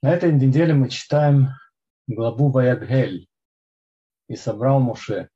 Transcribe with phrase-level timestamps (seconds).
[0.00, 1.48] На этой неделе мы читаем
[2.06, 3.28] главу Ваягель
[4.28, 5.28] и собрал Муше.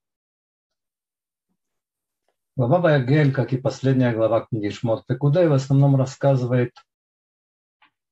[2.55, 6.77] Глава Ваягель, как и последняя глава книги Шмот Пекудей, в основном рассказывает,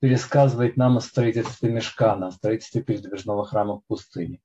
[0.00, 4.40] пересказывает нам о строительстве мешкана, о строительстве передвижного храма в пустыне.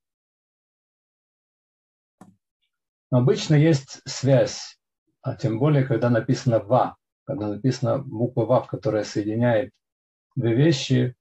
[3.10, 4.80] Обычно есть связь,
[5.22, 9.74] а тем более, когда написано «ва», когда написана буква «ва», которая соединяет
[10.36, 11.16] две вещи,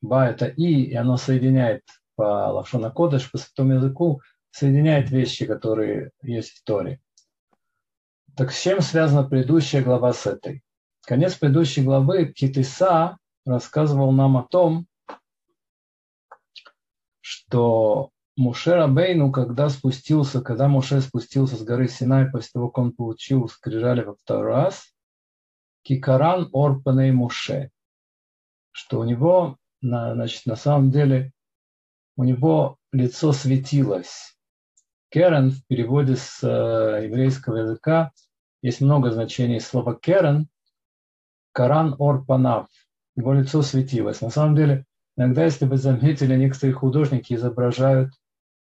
[0.00, 1.82] «ба»– это «и», и оно соединяет
[2.16, 4.20] по лавшона кодыш, по святому языку,
[4.50, 7.00] соединяет вещи, которые есть в Торе.
[8.36, 10.62] Так с чем связана предыдущая глава с этой?
[11.02, 14.86] Конец предыдущей главы Китиса рассказывал нам о том,
[17.20, 22.92] что Муше Рабейну, когда спустился, когда Муше спустился с горы Синай после того, как он
[22.92, 24.94] получил скрижали во второй раз,
[25.82, 27.70] Кикаран Орпаней Муше,
[28.70, 31.32] что у него, значит, на самом деле,
[32.16, 34.36] у него лицо светилось.
[35.10, 38.12] Керен в переводе с э, еврейского языка
[38.60, 40.48] есть много значений слова керен.
[41.52, 42.68] Каран Орпанав.
[43.16, 44.20] Его лицо светилось.
[44.20, 44.84] На самом деле,
[45.16, 48.12] иногда, если вы заметили, некоторые художники изображают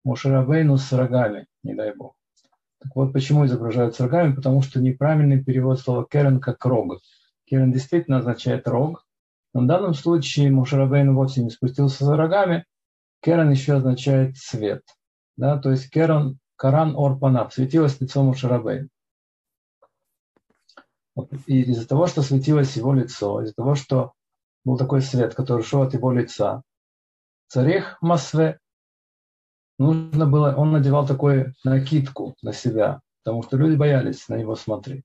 [0.05, 2.17] Мушарабейну с рогами, не дай бог.
[2.81, 4.35] Так вот, почему изображают с рогами?
[4.35, 7.01] Потому что неправильный перевод слова керен как рог.
[7.45, 9.07] Керен действительно означает рог,
[9.55, 12.65] но в данном случае Мушарабейну вовсе не спустился за рогами.
[13.21, 14.83] Керен еще означает свет.
[15.37, 15.59] Да?
[15.59, 18.89] То есть керен, Каран Орпанав, светилось лицо Мушарабейну.
[21.47, 24.13] И из-за того, что светилось его лицо, из-за того, что
[24.65, 26.63] был такой свет, который шел от его лица,
[27.49, 28.59] царех Масве
[29.79, 35.05] нужно было, он надевал такую накидку на себя, потому что люди боялись на него смотреть.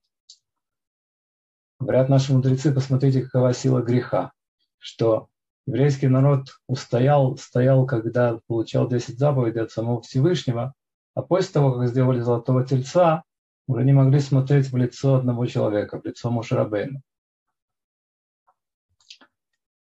[1.78, 4.32] Говорят наши мудрецы, посмотрите, какова сила греха,
[4.78, 5.28] что
[5.66, 10.74] еврейский народ устоял, стоял, когда получал 10 заповедей от самого Всевышнего,
[11.14, 13.24] а после того, как сделали золотого тельца,
[13.66, 17.02] уже не могли смотреть в лицо одного человека, в лицо Мушарабейна.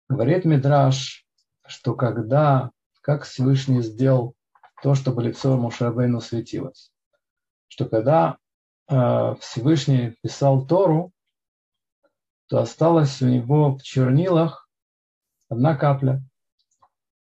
[0.08, 1.24] Говорит Мидраш,
[1.66, 4.34] что когда, как Всевышний сделал
[4.82, 6.92] то, чтобы лицо Мушарабейну светилось.
[7.68, 8.36] Что когда
[8.88, 11.12] э, Всевышний писал Тору,
[12.48, 14.68] то осталось у него в чернилах
[15.50, 16.22] одна капля.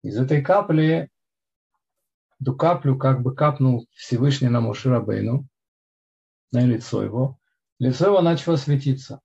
[0.02, 1.10] Из этой капли,
[2.40, 5.46] эту каплю как бы капнул Всевышний на Мушарабейну,
[6.52, 7.38] на лицо его.
[7.78, 9.20] Лицо его начало светиться.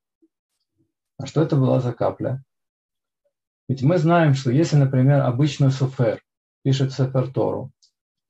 [1.17, 2.43] А что это была за капля?
[3.67, 6.23] Ведь мы знаем, что если, например, обычный суфер
[6.63, 7.69] пишет Сефер то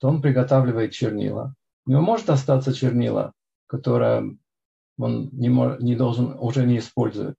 [0.02, 1.56] он приготавливает чернила.
[1.86, 3.34] У него может остаться чернила,
[3.68, 4.38] которое
[4.97, 7.38] он не, мож, не должен, уже не использовать,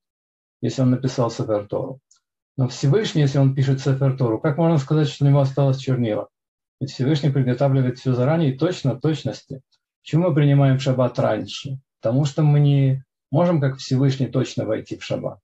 [0.63, 1.69] если он написал Сефер.
[2.61, 6.29] Но Всевышний, если он пишет Сефер Тору, как можно сказать, что у него осталось чернила?
[6.79, 9.63] Ведь Всевышний приготавливает все заранее и точно, точности.
[10.03, 11.79] Почему мы принимаем шаббат раньше?
[12.03, 15.41] Потому что мы не можем, как Всевышний, точно войти в шаббат.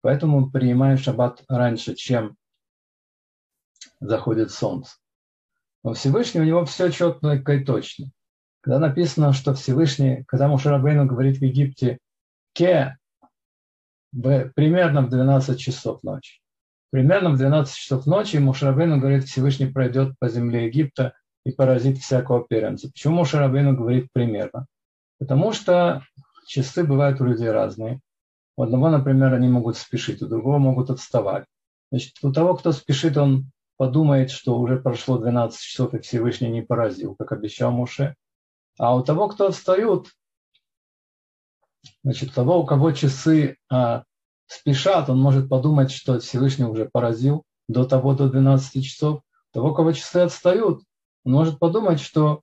[0.00, 2.36] Поэтому мы принимаем шаббат раньше, чем
[4.00, 4.96] заходит солнце.
[5.84, 8.10] Но Всевышний у него все четко и точно.
[8.60, 12.00] Когда написано, что Всевышний, когда Мушарабейну говорит в Египте
[12.54, 12.98] «ке»,
[14.10, 16.40] примерно в 12 часов ночи.
[16.90, 21.14] Примерно в 12 часов ночи Мушарабейну говорит, Всевышний пройдет по земле Египта
[21.44, 22.88] и поразит всякого первенца.
[22.88, 24.66] Почему Мушарабейну говорит примерно?
[25.18, 26.02] Потому что
[26.46, 28.00] часы бывают у людей разные.
[28.56, 31.44] У одного, например, они могут спешить, у другого могут отставать.
[31.90, 36.62] Значит, у того, кто спешит, он подумает, что уже прошло 12 часов и Всевышний не
[36.62, 38.14] поразил, как обещал Муше.
[38.78, 40.08] А у того, кто отстают,
[42.02, 44.04] значит, того, у кого часы а,
[44.46, 49.22] спешат, он может подумать, что Всевышний уже поразил до того, до 12 часов.
[49.52, 50.82] Того, кого часы отстают,
[51.24, 52.42] он может подумать, что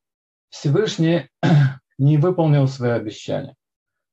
[0.50, 1.30] Всевышний
[1.98, 3.56] не выполнил свои обещания.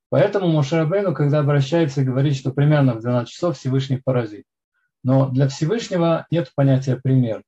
[0.09, 4.43] Поэтому Мушарабейну, когда обращается и говорит, что примерно в 12 часов Всевышний поразит.
[5.03, 7.43] Но для Всевышнего нет понятия примерно.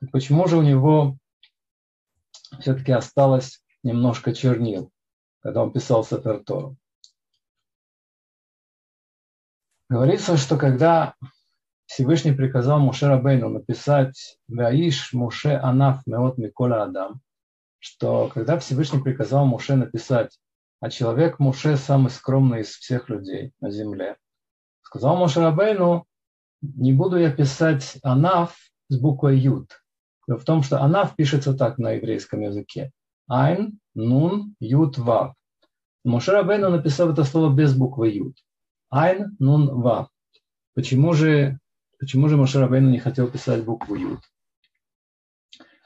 [0.00, 1.16] Так почему же у него
[2.60, 4.90] все-таки осталось немножко чернил,
[5.40, 6.42] когда он писал Сефер
[9.88, 11.14] Говорится, что когда
[11.86, 17.20] Всевышний приказал Муше Рабейну написать «Ваиш Муше Анаф Меот Микола Адам»,
[17.78, 20.38] что когда Всевышний приказал Муше написать
[20.80, 24.16] «А человек Муше самый скромный из всех людей на земле»,
[24.82, 26.06] сказал Муше Рабейну
[26.60, 28.56] не буду я писать анаф
[28.88, 29.70] с буквой юд.
[30.26, 32.90] в том, что анаф пишется так на еврейском языке.
[33.26, 35.34] Айн, нун, юд, вав.
[36.04, 38.36] Моше Рабейну написал это слово без буквы юд.
[38.90, 40.08] Айн, нун, вав.
[40.74, 41.58] Почему же
[41.98, 44.20] почему же Моше Рабейну не хотел писать букву Юд?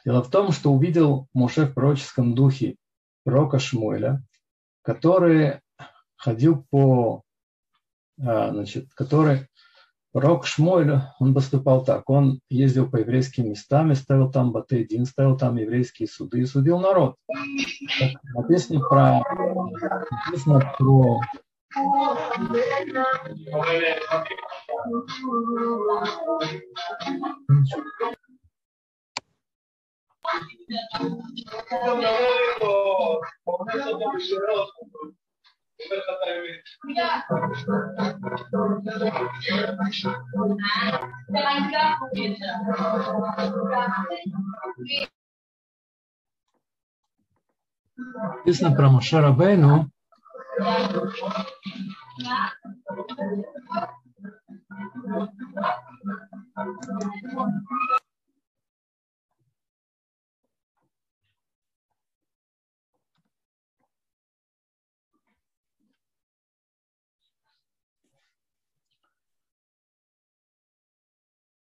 [0.05, 2.77] Дело в том, что увидел Моше в пророческом духе
[3.25, 4.23] пророка Шмуэля,
[4.83, 5.61] который
[6.17, 7.23] ходил по,
[8.21, 9.49] а, значит, который
[10.13, 15.37] пророк Шмуэль, он поступал так, он ездил по еврейским местам и ставил там Батейдин, ставил
[15.37, 17.17] там еврейские суды и судил народ.
[18.35, 19.23] Написано про,
[20.27, 21.21] написано про
[48.45, 49.21] Написано про Моше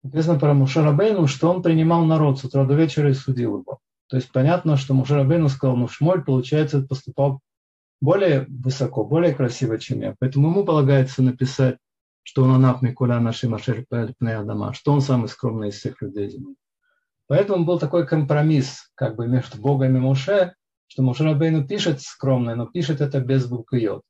[0.05, 3.81] Написано про Мушарабейну, что он принимал народ с утра до вечера и судил его.
[4.07, 7.41] То есть понятно, что Мушарабейну сказал, ну Шмоль, получается, поступал
[8.07, 10.15] более высоко, более красиво, чем я.
[10.21, 11.77] Поэтому ему полагается написать,
[12.23, 16.55] что он анап Микуля наши Адама, что он самый скромный из всех людей земли.
[17.27, 20.55] Поэтому был такой компромисс как бы между Богом и Муше,
[20.87, 24.03] что Мушарабейну пишет скромно, но пишет это без буквы Йод.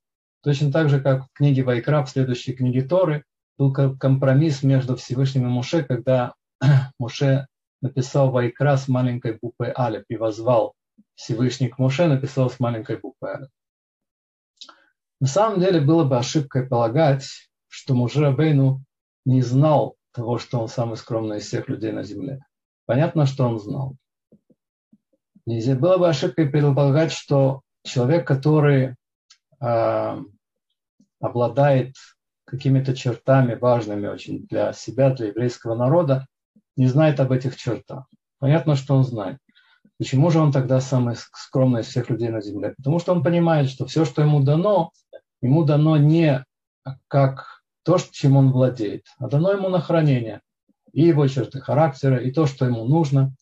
[0.43, 3.25] Точно так же, как в книге Вайкра, в следующей книге Торы,
[3.57, 6.35] был компромисс между Всевышним и Муше, когда
[6.99, 7.47] Муше
[7.81, 10.75] написал Вайкра с маленькой буквой Алиф и возвал
[11.15, 13.49] Всевышний к Муше, написал с маленькой буквой Алиф.
[15.21, 17.27] На самом деле было бы ошибкой полагать,
[17.69, 18.83] что Муше Рабейну
[19.25, 22.41] не знал того, что он самый скромный из всех людей на земле.
[22.87, 23.97] Понятно, что он знал.
[25.47, 28.97] Нельзя было бы ошибкой предполагать, что человек, который
[29.61, 30.21] э,
[31.21, 31.95] обладает
[32.45, 36.27] какими-то чертами важными очень для себя, для еврейского народа,
[36.77, 38.07] не знает об этих чертах.
[38.39, 39.39] Понятно, что он знает.
[39.99, 42.75] Почему же он тогда самый скромный из всех людей на земле?
[42.77, 44.91] Потому что он понимает, что все, что ему дано,
[45.47, 46.45] ему дано не
[47.09, 50.41] как то, чем он владеет, а дано ему на хранение.
[50.93, 53.35] И его черты характера, и то, что ему нужно.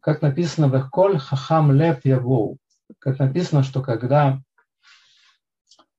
[0.00, 2.58] Как написано в Эхколь Хахам Лев Явоу.
[2.98, 4.40] Как написано, что когда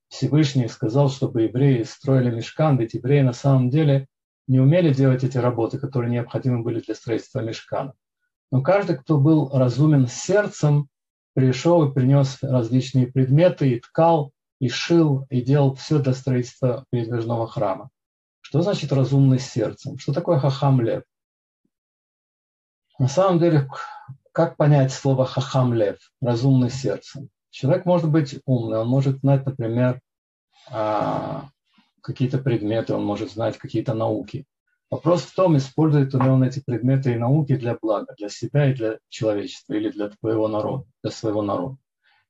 [0.09, 4.07] Всевышний сказал, чтобы евреи строили мешкан, ведь евреи на самом деле
[4.47, 7.93] не умели делать эти работы, которые необходимы были для строительства мешкана.
[8.51, 10.87] Но каждый, кто был разумен сердцем,
[11.35, 17.47] пришел и принес различные предметы, и ткал, и шил, и делал все для строительства передвижного
[17.47, 17.89] храма.
[18.41, 19.97] Что значит разумный сердцем?
[19.97, 21.03] Что такое хахам лев?
[22.97, 23.69] На самом деле,
[24.31, 27.29] как понять слово хахам лев, разумный сердцем?
[27.49, 30.01] Человек может быть умный, он может знать, например,
[30.69, 31.49] а,
[32.01, 34.45] какие-то предметы, он может знать какие-то науки.
[34.89, 38.73] Вопрос в том, использует ли он эти предметы и науки для блага, для себя и
[38.73, 41.77] для человечества, или для твоего народа, для своего народа.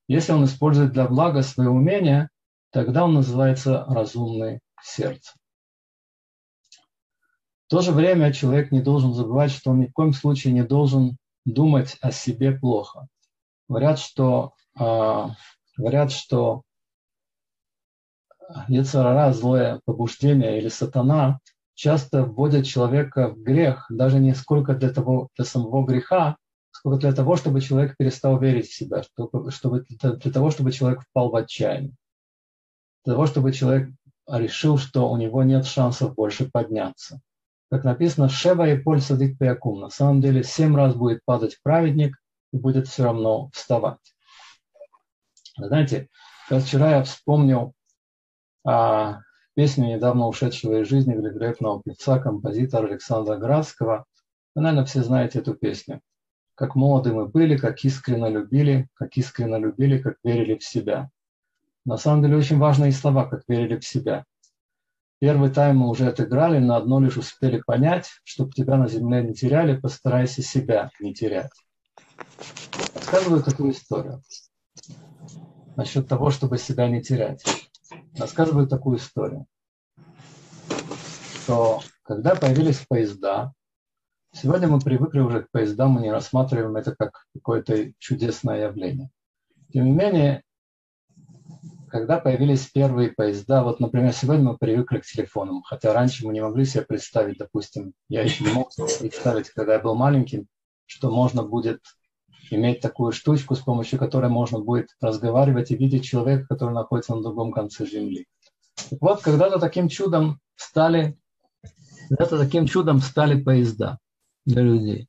[0.09, 2.31] Если он использует для блага свои умения,
[2.71, 5.33] тогда он называется разумный сердце.
[7.67, 10.63] В то же время человек не должен забывать, что он ни в коем случае не
[10.63, 13.05] должен думать о себе плохо.
[13.67, 15.35] Говорят, что а,
[15.77, 16.63] говорят, что
[18.67, 21.39] Ецарара, злое побуждение или сатана
[21.75, 26.37] часто вводят человека в грех, даже не сколько для, того, для самого греха,
[26.71, 31.01] сколько для того, чтобы человек перестал верить в себя, чтобы, чтобы, для того, чтобы человек
[31.01, 31.95] впал в отчаяние,
[33.05, 33.89] для того, чтобы человек
[34.27, 37.21] решил, что у него нет шансов больше подняться.
[37.71, 39.79] Как написано, Шева и Поль Садик Пиакум.
[39.79, 42.17] На самом деле семь раз будет падать праведник
[42.51, 43.99] и будет все равно вставать.
[45.57, 46.07] Знаете,
[46.49, 47.73] вчера я вспомнил
[48.65, 49.19] а,
[49.53, 54.05] песню недавно ушедшего из жизни великолепного певца, композитора Александра Градского.
[54.55, 56.01] Вы, наверное, все знаете эту песню.
[56.59, 61.09] Как молоды мы были, как искренне любили, как искренне любили, как верили в себя.
[61.85, 64.25] На самом деле очень важные слова, как верили в себя.
[65.19, 69.33] Первый тайм мы уже отыграли, но одно лишь успели понять, чтобы тебя на земле не
[69.33, 71.53] теряли, постарайся себя не терять.
[72.93, 74.21] Рассказываю такую историю
[75.77, 77.41] насчет того, чтобы себя не терять
[78.17, 79.45] рассказываю такую историю,
[81.43, 83.53] что когда появились поезда,
[84.31, 89.09] сегодня мы привыкли уже к поездам, мы не рассматриваем это как какое-то чудесное явление.
[89.73, 90.43] Тем не менее,
[91.89, 96.41] когда появились первые поезда, вот, например, сегодня мы привыкли к телефонам, хотя раньше мы не
[96.41, 100.47] могли себе представить, допустим, я еще не мог представить, когда я был маленьким,
[100.85, 101.81] что можно будет
[102.51, 107.21] иметь такую штучку, с помощью которой можно будет разговаривать и видеть человека, который находится на
[107.21, 108.25] другом конце Земли.
[108.89, 111.17] Так вот, когда-то таким чудом стали,
[112.09, 113.99] когда-то таким чудом стали поезда
[114.45, 115.07] для людей.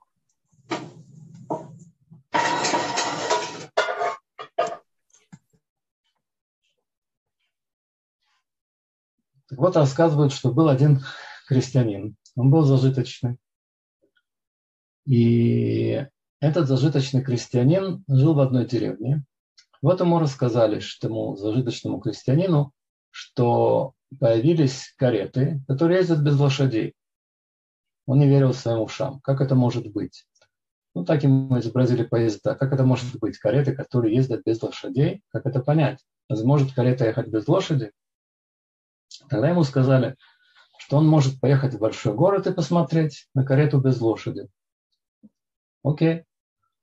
[9.51, 11.01] Так вот, рассказывают, что был один
[11.49, 12.17] крестьянин.
[12.37, 13.37] Он был зажиточный.
[15.07, 16.07] И
[16.41, 19.25] этот зажиточный крестьянин жил в одной деревне.
[19.83, 22.73] Вот ему рассказали, что ему, зажиточному крестьянину,
[23.11, 26.95] что появились кареты, которые ездят без лошадей.
[28.11, 29.21] Он не верил своим ушам.
[29.21, 30.27] Как это может быть?
[30.97, 32.57] Ну, так ему изобразили поезда.
[32.57, 33.39] Как это может быть?
[33.39, 35.23] Кареты, которые ездят без лошадей?
[35.29, 36.05] Как это понять?
[36.29, 37.93] Может карета ехать без лошади?
[39.29, 40.17] Тогда ему сказали,
[40.77, 44.49] что он может поехать в большой город и посмотреть на карету без лошади.
[45.85, 46.25] Окей.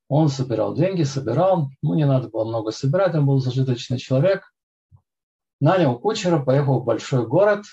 [0.08, 4.54] Он собирал деньги, собирал, ну не надо было много собирать, он был зажиточный человек.
[5.60, 7.66] Нанял кучера, поехал в большой город,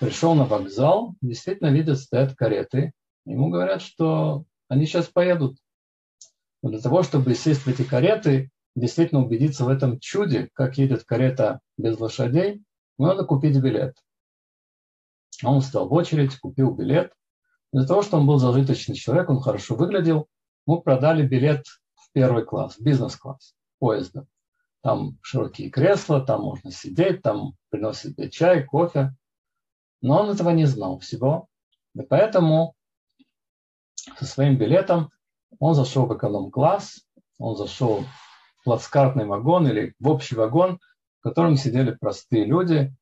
[0.00, 2.92] пришел на вокзал, действительно видят, стоят кареты.
[3.24, 5.58] Ему говорят, что они сейчас поедут.
[6.62, 11.04] Но для того, чтобы сесть в эти кареты, действительно убедиться в этом чуде, как едет
[11.04, 12.62] карета без лошадей,
[12.98, 13.96] надо купить билет.
[15.44, 17.12] Он встал в очередь, купил билет.
[17.72, 20.28] Из-за того, что он был зажиточный человек, он хорошо выглядел,
[20.66, 24.26] мы продали билет в первый класс, бизнес-класс поезда.
[24.82, 29.14] Там широкие кресла, там можно сидеть, там приносят тебе чай, кофе.
[30.06, 31.48] Но он этого не знал всего.
[31.96, 32.76] И поэтому
[34.16, 35.10] со своим билетом
[35.58, 37.04] он зашел в эконом-класс,
[37.38, 38.04] он зашел
[38.60, 40.78] в плацкартный вагон или в общий вагон,
[41.18, 42.94] в котором сидели простые люди,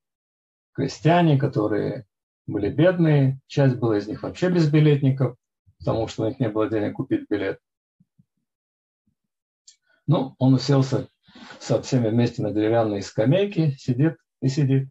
[0.73, 2.06] крестьяне, которые
[2.46, 5.37] были бедные, часть была из них вообще без билетников,
[5.80, 7.58] потому что у них не было денег купить билет.
[10.06, 11.08] Ну, он уселся
[11.61, 14.88] со всеми вместе на деревянные скамейки, сидит и сидит.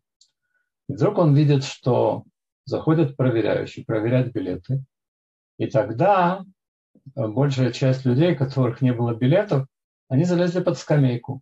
[0.94, 2.24] И вдруг он видит, что
[2.66, 4.84] заходят проверяющие, проверять билеты.
[5.58, 6.46] И тогда
[7.16, 9.66] большая часть людей, у которых не было билетов,
[10.08, 11.42] они залезли под скамейку.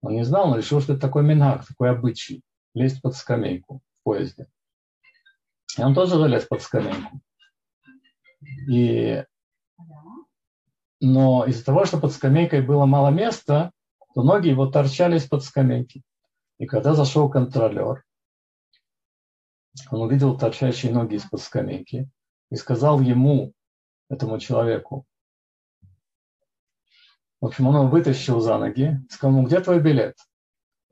[0.00, 2.40] Он не знал, он решил, что это такой минак, такой обычай,
[2.72, 4.46] лезть под скамейку в поезде.
[5.76, 7.20] И он тоже залез под скамейку.
[8.70, 9.24] И,
[11.00, 13.72] но из-за того, что под скамейкой было мало места,
[14.14, 16.02] то ноги его торчали из-под скамейки.
[16.58, 18.04] И когда зашел контролер,
[19.90, 22.08] он увидел торчащие ноги из-под скамейки
[22.50, 23.52] и сказал ему,
[24.08, 25.06] этому человеку,
[27.42, 30.16] в общем, он его вытащил за ноги, сказал ему, где твой билет?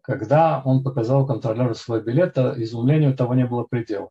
[0.02, 4.10] Когда он показал контролеру свой билет, то изумлению того не было предела.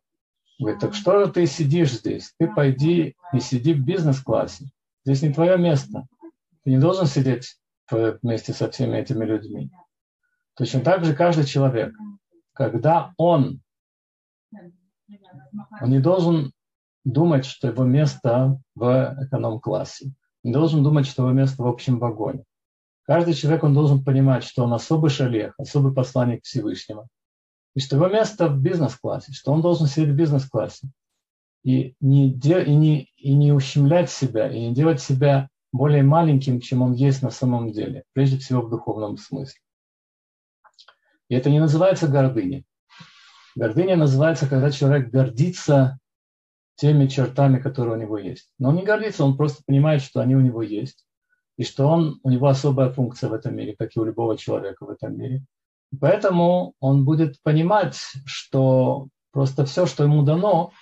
[0.58, 2.32] Говорит, так что же ты сидишь здесь?
[2.38, 4.70] Ты пойди и сиди в бизнес-классе.
[5.04, 6.06] Здесь не твое место.
[6.64, 7.58] Ты не должен сидеть
[7.90, 9.70] вместе со всеми этими людьми.
[10.54, 11.94] Точно так же каждый человек,
[12.54, 13.60] когда он,
[15.80, 16.52] он не должен
[17.04, 20.12] думать, что его место в эконом-классе,
[20.42, 22.44] не должен думать, что его место в общем вагоне.
[23.04, 27.08] Каждый человек, он должен понимать, что он особый шалех, особый посланник Всевышнего–
[27.74, 30.88] и что его место в бизнес-классе, что он должен сидеть в бизнес-классе.
[31.62, 36.60] И не, де, и, не, и не ущемлять себя, и не делать себя более маленьким,
[36.60, 39.60] чем он есть на самом деле, прежде всего в духовном смысле.
[41.28, 42.64] И это не называется гордыней.
[43.56, 45.98] Гордыня называется, когда человек гордится
[46.76, 48.50] теми чертами, которые у него есть.
[48.58, 51.06] Но он не гордится, он просто понимает, что они у него есть,
[51.56, 54.86] и что он, у него особая функция в этом мире, как и у любого человека
[54.86, 55.44] в этом мире.
[56.00, 60.72] Поэтому он будет понимать, что просто все, что ему дано,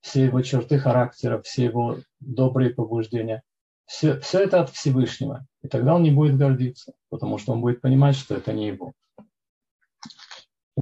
[0.00, 3.42] все его черты характера, все его добрые побуждения,
[3.86, 5.46] все, все это от Всевышнего.
[5.62, 8.92] И тогда он не будет гордиться, потому что он будет понимать, что это не его.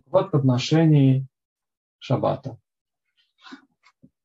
[0.07, 1.27] Вот в отношении
[2.05, 2.59] шаббата.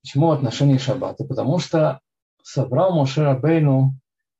[0.01, 1.23] Почему в отношении шаббата?
[1.23, 2.01] Потому что
[2.43, 3.93] собрал Моше Рабейну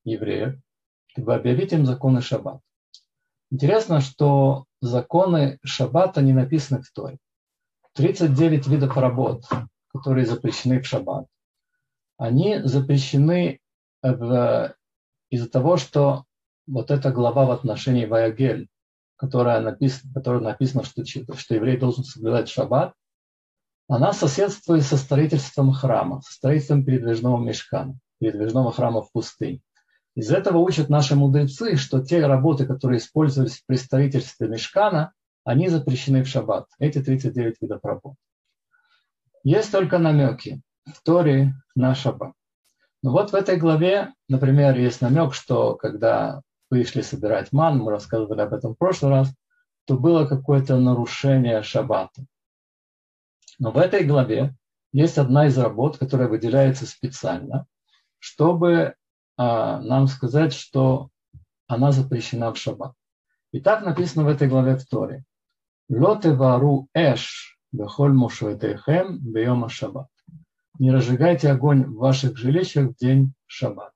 [0.04, 0.60] евреев,
[1.08, 2.60] чтобы объявить им законы шаббата.
[3.50, 7.18] Интересно, что законы шаббата не написаны в Торе.
[7.94, 9.46] 39 видов работ,
[9.94, 11.26] которые запрещены в шаббат,
[12.18, 13.62] они запрещены
[14.02, 14.76] в,
[15.30, 16.26] из-за того, что
[16.68, 18.68] вот эта глава в отношении Ваягель,
[19.16, 22.94] которая написана, которая написана что, что еврей должен соблюдать шаббат,
[23.90, 29.62] она соседствует со строительством храма, со строительством передвижного мешкана, передвижного храма в пустыне.
[30.16, 36.24] Из этого учат наши мудрецы, что те работы, которые использовались при строительстве мешкана, они запрещены
[36.24, 36.68] в шаббат.
[36.78, 38.14] Эти 39 видов работ.
[39.44, 42.34] Есть только намеки в Торе на шаббат.
[43.02, 48.42] Но вот в этой главе, например, есть намек, что когда вышли собирать ман, мы рассказывали
[48.42, 49.34] об этом в прошлый раз,
[49.86, 52.26] то было какое-то нарушение шаббата.
[53.60, 54.56] Но в этой главе
[54.94, 57.68] есть одна из работ, которая выделяется специально,
[58.18, 58.96] чтобы
[59.38, 61.10] а, нам сказать, что
[61.68, 62.94] она запрещена в шаббат.
[63.52, 65.24] И так написано в этой главе в Торе.
[65.90, 66.30] Лоте
[66.94, 70.08] эш бехоль мушуэтехем бейома шаббат.
[70.80, 73.92] Не разжигайте огонь в ваших жилищах в день шаббат.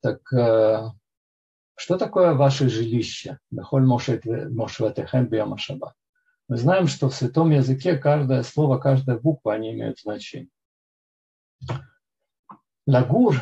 [0.00, 0.90] Так э,
[1.76, 3.38] что такое ваше жилище?
[3.50, 5.94] Бехоль мушуэтехем бейома шаббат.
[6.48, 10.50] Мы знаем, что в святом языке каждое слово, каждая буква, они имеют значение.
[12.86, 13.36] Лагур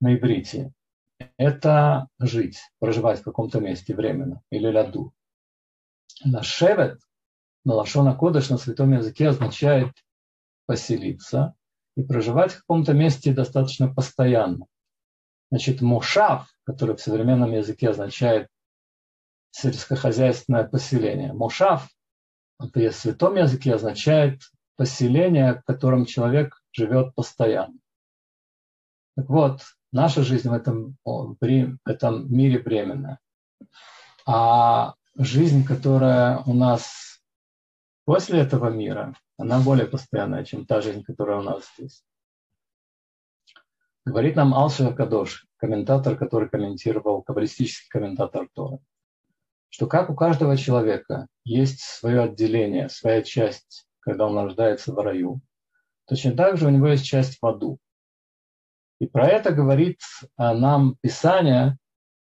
[0.00, 0.72] на иврите–
[1.36, 5.12] это жить, проживать в каком-то месте временно, или ладу.
[6.24, 7.00] Нашевет
[7.64, 9.92] на лашона кодыш на святом языке означает
[10.66, 11.54] поселиться
[11.96, 14.66] и проживать в каком-то месте достаточно постоянно.
[15.50, 18.48] Значит, мушав, который в современном языке означает
[19.50, 21.32] сельскохозяйственное поселение.
[21.32, 21.88] Мушав
[22.58, 24.42] в святом языке означает
[24.76, 27.78] поселение, в котором человек живет постоянно.
[29.16, 29.62] Так вот,
[29.92, 31.36] наша жизнь в этом, в
[31.84, 33.18] этом мире временная.
[34.26, 37.20] А жизнь, которая у нас
[38.04, 42.04] после этого мира, она более постоянная, чем та жизнь, которая у нас здесь.
[44.04, 48.78] Говорит нам Алша Кадош, комментатор, который комментировал, каббалистический комментатор Тора
[49.70, 55.40] что как у каждого человека есть свое отделение, своя часть, когда он рождается в раю,
[56.06, 57.78] точно так же у него есть часть в аду.
[59.00, 60.00] И про это говорит
[60.36, 61.78] а, нам Писание,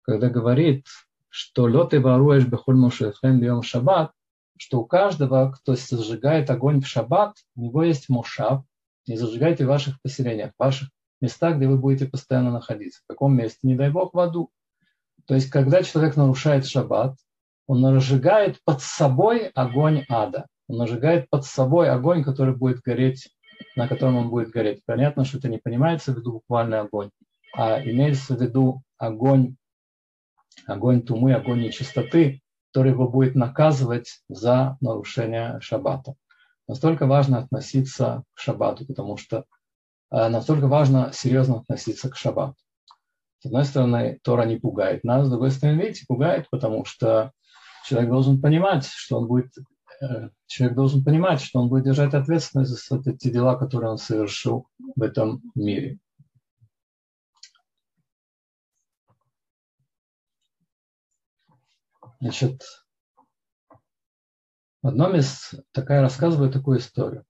[0.02, 0.86] когда говорит,
[1.30, 4.12] что лед и воруешь бехоль мушехем бьем шаббат,
[4.58, 8.64] что у каждого, кто зажигает огонь в шаббат, у него есть мушав,
[9.08, 10.90] не зажигайте в ваших поселениях, в ваших
[11.22, 13.02] местах, где вы будете постоянно находиться.
[13.04, 13.60] В каком месте?
[13.64, 14.52] Не дай Бог в аду.
[15.26, 17.16] То есть, когда человек нарушает шаббат,
[17.70, 20.48] он разжигает под собой огонь ада.
[20.68, 23.30] Он разжигает под собой огонь, который будет гореть,
[23.76, 24.82] на котором он будет гореть.
[24.88, 27.12] Понятно, что это не понимается в виду буквальный огонь,
[27.56, 29.56] а имеется в виду огонь,
[30.66, 36.16] огонь тумы, огонь нечистоты, который его будет наказывать за нарушение шаббата.
[36.68, 39.46] Настолько важно относиться к шаббату, потому что
[40.12, 42.56] э, настолько важно серьезно относиться к шаббату.
[43.42, 47.32] С одной стороны, Тора не пугает нас, с другой стороны, видите, пугает, потому что
[47.86, 49.54] человек должен понимать, что он будет,
[50.02, 54.68] э, человек должен понимать, что он будет держать ответственность за те дела, которые он совершил
[54.96, 56.00] в этом мире.
[62.22, 62.64] Значит,
[64.82, 67.26] в одном из, такая рассказываю такую историю,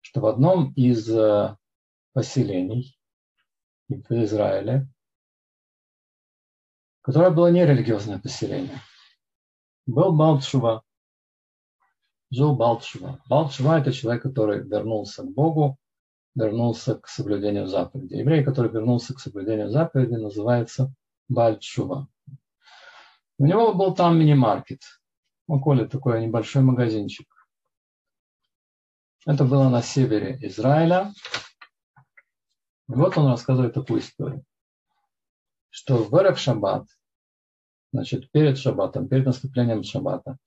[0.00, 1.56] что в одном из э,
[2.12, 2.98] поселений
[3.88, 4.88] в Израиле,
[7.02, 8.80] которое было нерелигиозное поселение–
[9.86, 10.82] был Балтшува.
[12.30, 13.22] Жил Балтшува.
[13.28, 15.78] Балтшува– это человек, который вернулся к Богу,
[16.34, 18.18] вернулся к соблюдению заповедей.
[18.18, 20.92] Еврей, который вернулся к соблюдению заповедей, называется
[21.28, 22.08] Бальтшува.
[23.38, 24.82] У него был там мини-маркет.
[25.46, 27.28] У Коли такой небольшой магазинчик.
[29.24, 31.12] Это было на севере Израиля.
[32.88, 34.44] И вот он рассказывает такую историю,
[35.70, 36.86] что в Эрев Шаббат
[37.92, 40.38] значит, перед шаббатом, перед наступлением шаббата,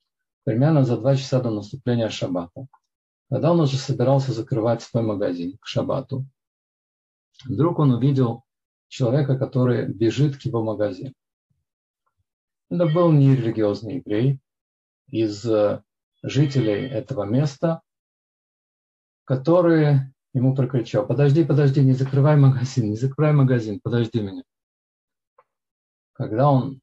[0.44, 2.66] примерно за два часа до наступления шаббата,
[3.30, 6.26] когда он уже собирался закрывать свой магазин к шаббату,
[7.44, 8.44] вдруг он увидел
[8.88, 11.14] человека, который бежит к его магазину.
[12.70, 14.40] Это был нерелигиозный еврей
[15.08, 15.82] из э,
[16.22, 17.82] жителей этого места,
[19.24, 24.42] который ему прокричал, подожди, подожди, не закрывай магазин, не закрывай магазин, подожди меня.
[26.12, 26.80] Когда он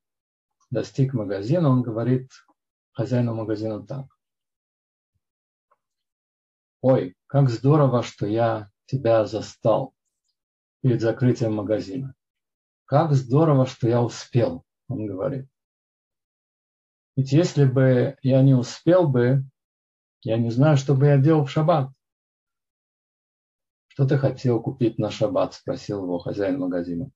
[0.69, 2.30] достиг магазина, он говорит
[2.91, 4.06] хозяину магазина так.
[6.82, 9.93] Ой, как здорово, что я тебя застал
[10.82, 12.15] перед закрытием магазина.
[12.86, 15.47] Как здорово, что я успел, он говорит.
[17.15, 19.43] Ведь если бы я не успел бы,
[20.21, 21.89] я не знаю, что бы я делал в шаббат.
[23.88, 27.10] Что ты хотел купить на шаббат, спросил его хозяин магазина.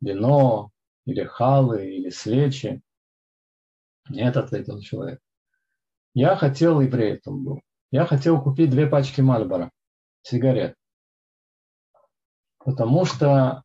[0.00, 0.70] Вино,
[1.06, 2.82] или халы, или свечи.
[4.08, 5.20] Нет, ответил человек.
[6.14, 9.70] Я хотел, еврей там был, я хотел купить две пачки Мальбора,
[10.22, 10.74] сигарет.
[12.58, 13.62] Потому что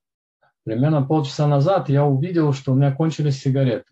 [0.63, 3.89] примерно полчаса назад я увидел, что у меня кончились сигареты.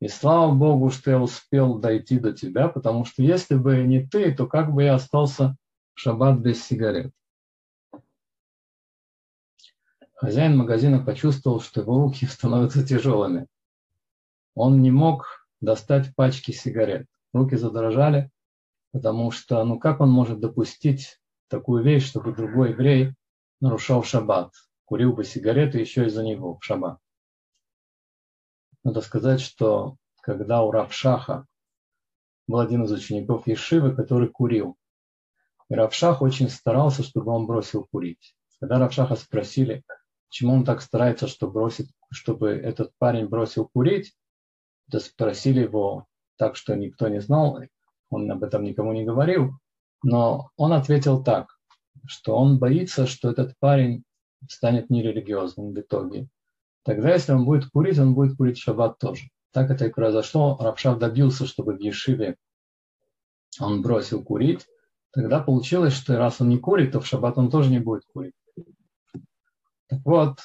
[0.00, 4.32] И слава Богу, что я успел дойти до тебя, потому что если бы не ты,
[4.34, 5.56] то как бы я остался
[5.94, 7.12] в шаббат без сигарет.
[10.14, 13.46] Хозяин магазина почувствовал, что его руки становятся тяжелыми.
[14.54, 17.06] Он не мог достать пачки сигарет.
[17.32, 18.30] Руки задрожали,
[18.92, 23.14] потому что, ну как он может допустить такую вещь, чтобы другой еврей
[23.60, 24.52] нарушал шаббат,
[24.84, 26.98] курил бы сигареты еще из-за него в шаббат.
[28.84, 31.46] Надо сказать, что когда у Равшаха
[32.46, 34.76] был один из учеников Ешивы, который курил,
[35.68, 38.34] и Равшах очень старался, чтобы он бросил курить.
[38.60, 39.84] Когда Равшаха спросили,
[40.28, 44.14] почему он так старается, чтобы, бросить, чтобы этот парень бросил курить,
[44.90, 47.60] то спросили его так, что никто не знал,
[48.10, 49.52] он об этом никому не говорил,
[50.02, 51.58] но он ответил так,
[52.06, 54.04] что он боится, что этот парень
[54.48, 56.28] станет нерелигиозным в итоге.
[56.84, 59.28] Тогда, если он будет курить, он будет курить шаббат тоже.
[59.52, 60.56] Так это и произошло.
[60.60, 62.36] Рабшав добился, чтобы в Ешиве
[63.60, 64.66] он бросил курить.
[65.10, 68.34] Тогда получилось, что раз он не курит, то в шаббат он тоже не будет курить.
[69.88, 70.38] Так вот,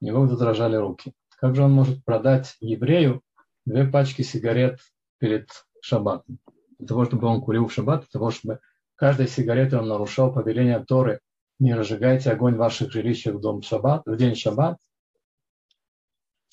[0.00, 1.12] у него задрожали руки.
[1.38, 3.22] Как же он может продать еврею
[3.66, 4.80] две пачки сигарет
[5.18, 5.50] перед
[5.82, 6.38] шаббатом?
[6.78, 8.60] Для того, чтобы он курил в шаббат, для того, чтобы
[8.94, 11.20] каждой сигаретой он нарушал повеление Торы
[11.58, 14.78] не разжигайте огонь ваших жилищах в, дом шаббат, в день шаббат.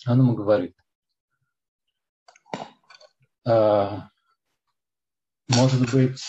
[0.07, 0.75] Он ему говорит,
[3.45, 4.09] а,
[5.49, 6.21] может быть,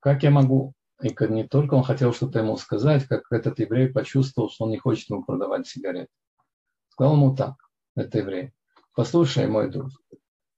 [0.00, 4.50] как я могу, и не только он хотел что-то ему сказать, как этот еврей почувствовал,
[4.50, 6.10] что он не хочет ему продавать сигареты.
[6.88, 7.56] Сказал ему так,
[7.96, 8.52] это еврей,
[8.94, 9.90] послушай, мой друг,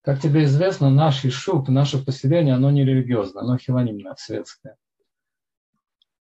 [0.03, 4.77] как тебе известно, наш Ишук, наше поселение, оно не религиозное, оно хилонимное, светское.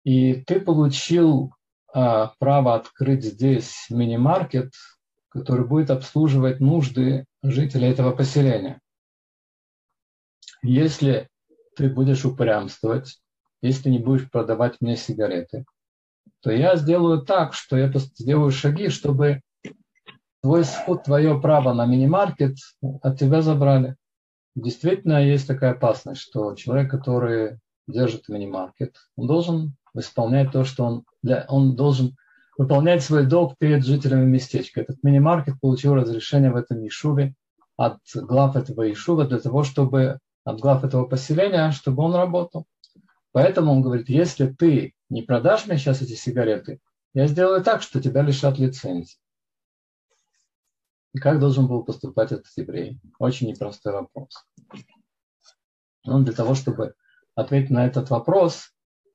[0.05, 1.53] И ты получил
[1.93, 4.71] а, право открыть здесь мини-маркет,
[5.27, 8.79] который будет обслуживать нужды жителей этого поселения.
[10.61, 11.27] Если
[11.75, 13.19] ты будешь упрямствовать,
[13.61, 15.65] если не будешь продавать мне сигареты,
[16.41, 19.41] то я сделаю так, что я сделаю шаги, чтобы
[20.45, 22.58] твой суд, твое право на мини-маркет
[23.01, 23.95] от тебя забрали.
[24.53, 31.03] Действительно, есть такая опасность, что человек, который держит мини-маркет, он должен исполнять то, что он,
[31.23, 32.15] для, он должен
[32.60, 34.81] выполнять свой долг перед жителями местечка.
[34.81, 37.34] Этот мини-маркет получил разрешение в этом Ишуве
[37.75, 42.67] от глав этого Ишува для того, чтобы от глав этого поселения, чтобы он работал.
[43.31, 46.81] Поэтому он говорит, если ты не продашь мне сейчас эти сигареты,
[47.15, 49.17] я сделаю так, что тебя лишат лицензии.
[51.21, 52.99] Как должен был поступать этот еврей?
[53.19, 54.45] Очень непростой вопрос.
[56.06, 56.95] Но для того, чтобы
[57.36, 58.71] ответить на этот вопрос,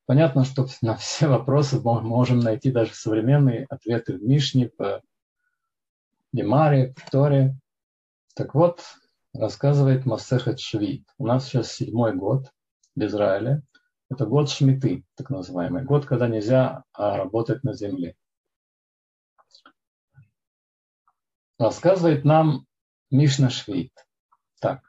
[0.06, 5.02] понятно, что на все вопросы мы можем найти даже современные ответы в Мишне, в
[6.32, 7.56] Гемаре, в Торе.
[8.34, 8.82] Так вот,
[9.34, 11.04] рассказывает Масехет Швид.
[11.18, 12.46] У нас сейчас седьмой год
[12.96, 13.62] в Израиле.
[14.08, 15.84] Это год Шмиты, так называемый.
[15.84, 18.16] Год, когда нельзя а, работать на земле.
[21.60, 22.66] Рассказывает нам
[23.10, 23.92] Мишна Швид.
[24.60, 24.80] Так,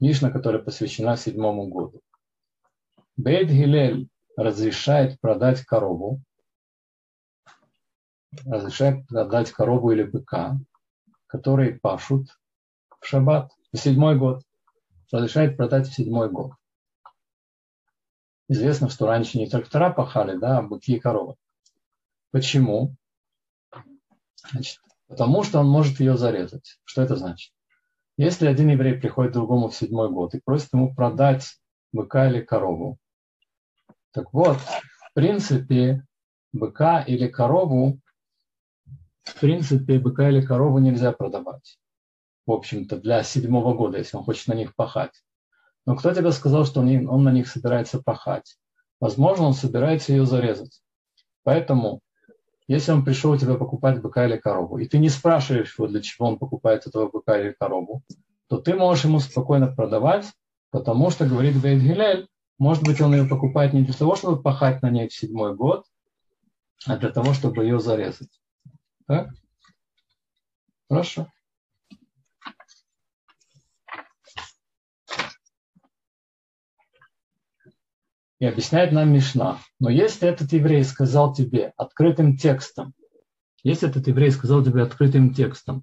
[0.00, 2.02] Мишна, которая посвящена седьмому году.
[3.16, 6.20] Бейт Гилель разрешает продать корову,
[8.44, 10.58] разрешает продать корову или быка,
[11.26, 12.38] которые пашут
[13.00, 14.42] в шаббат, в седьмой год.
[15.10, 16.52] Разрешает продать в седьмой год.
[18.48, 21.36] Известно, что раньше не трактора пахали, да, а быки и коровы.
[22.30, 22.94] Почему?
[24.50, 26.78] Значит, Потому что он может ее зарезать.
[26.84, 27.52] Что это значит?
[28.16, 31.58] Если один еврей приходит к другому в седьмой год и просит ему продать
[31.92, 32.98] быка или корову,
[34.12, 36.04] так вот, в принципе,
[36.52, 38.00] быка или корову,
[39.22, 41.78] в принципе, быка или корову нельзя продавать.
[42.46, 45.22] В общем-то, для седьмого года, если он хочет на них пахать.
[45.84, 48.56] Но кто тебе сказал, что он, он на них собирается пахать?
[49.00, 50.80] Возможно, он собирается ее зарезать.
[51.42, 52.00] Поэтому
[52.68, 56.02] если он пришел у тебя покупать быка или корову, и ты не спрашиваешь его, для
[56.02, 58.02] чего он покупает этого быка или корову,
[58.48, 60.26] то ты можешь ему спокойно продавать,
[60.70, 64.82] потому что, говорит Бейт Гилель, может быть, он ее покупает не для того, чтобы пахать
[64.82, 65.84] на ней в седьмой год,
[66.86, 68.40] а для того, чтобы ее зарезать.
[69.06, 69.30] Так?
[70.88, 71.28] Хорошо.
[78.38, 79.58] И объясняет нам Мишна.
[79.80, 82.92] Но если этот еврей сказал тебе открытым текстом,
[83.62, 85.82] если этот еврей сказал тебе открытым текстом,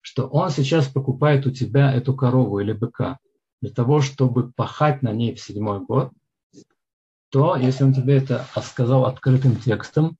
[0.00, 3.18] что он сейчас покупает у тебя эту корову или быка
[3.60, 6.12] для того, чтобы пахать на ней в седьмой год,
[7.30, 10.16] то, если он тебе это сказал открытым текстом,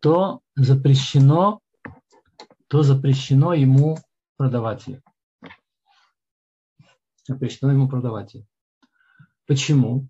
[0.00, 1.60] то запрещено
[2.68, 3.98] то запрещено ему
[4.36, 5.02] продавать ее.
[7.26, 8.46] Запрещено ему продавать ее.
[9.46, 10.08] Почему?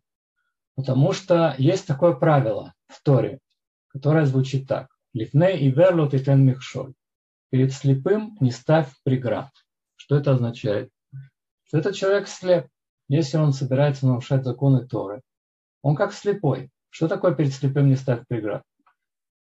[0.78, 3.40] Потому что есть такое правило в Торе,
[3.88, 4.86] которое звучит так.
[5.12, 6.94] Лифней и верлот и тен михшоль.
[7.50, 9.50] Перед слепым не ставь преград.
[9.96, 10.90] Что это означает?
[11.64, 12.68] Что этот человек слеп.
[13.08, 15.22] Если он собирается нарушать законы Торы,
[15.82, 16.70] он как слепой.
[16.90, 18.62] Что такое перед слепым не ставь преград?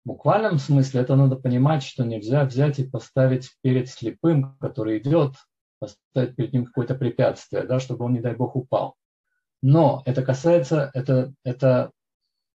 [0.05, 5.33] В буквальном смысле это надо понимать, что нельзя взять и поставить перед слепым, который идет,
[5.81, 8.94] поставить перед ним какое-то препятствие, да, чтобы он, не дай бог, упал.
[9.66, 11.90] Но это касается, это, это,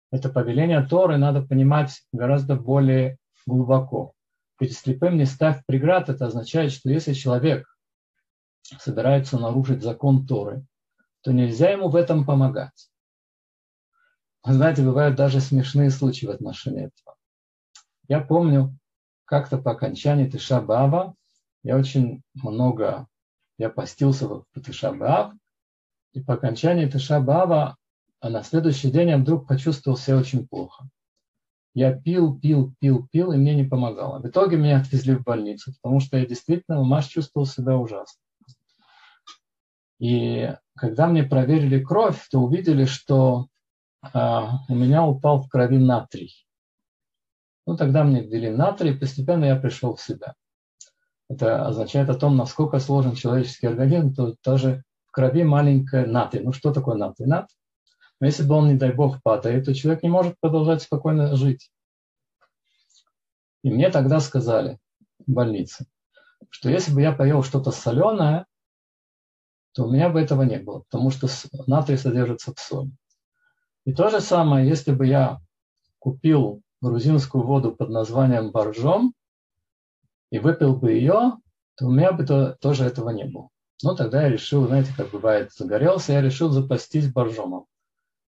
[0.10, 4.14] это повеление Торы надо понимать гораздо более глубоко.
[4.58, 7.68] Перед слепым не ставь преград, это означает, что если человек
[8.80, 10.66] собирается нарушить закон Торы,
[11.22, 12.90] то нельзя ему в этом помогать.
[14.44, 17.18] Знаете, бывают даже смешные случаи в отношении этого.
[18.08, 18.76] Я помню,
[19.26, 21.14] как-то по окончании Тиша Баба
[21.62, 23.06] я очень много,
[23.60, 25.36] я постился в Тиша Баав,
[26.16, 27.78] и по окончании Тиша Баава,
[28.22, 30.88] а на следующий день я вдруг почувствовал себя очень плохо.
[31.74, 34.20] Я пил, пил, пил, пил, и мне не помогало.
[34.20, 38.22] В итоге меня отвезли в больницу, потому что я действительно, Маш чувствовал себя ужасно.
[40.00, 43.48] И когда мне проверили кровь, то увидели, что
[44.02, 46.48] а, у меня упал в крови натрий.
[47.68, 50.36] Ну, тогда мне ввели натрий, и постепенно я пришел в себя.
[51.28, 54.84] Это означает о том, насколько сложен человеческий организм, то даже
[55.16, 56.44] крови маленькая натрий.
[56.44, 57.26] Ну, что такое натрий?
[57.26, 57.50] Нат?
[58.20, 61.72] Но если бы он, не дай бог, падает, то человек не может продолжать спокойно жить.
[63.64, 64.78] И мне тогда сказали
[65.26, 65.86] в больнице,
[66.50, 68.46] что если бы я поел что-то соленое,
[69.74, 71.28] то у меня бы этого не было, потому что
[71.66, 72.92] натрий содержится в соли.
[73.86, 75.40] И то же самое, если бы я
[76.00, 79.14] купил грузинскую воду под названием боржом
[80.30, 81.38] и выпил бы ее,
[81.76, 83.50] то у меня бы то, тоже этого не было.
[83.84, 87.68] Но тогда я решил, знаете, как бывает, загорелся, я решил запастись боржомом.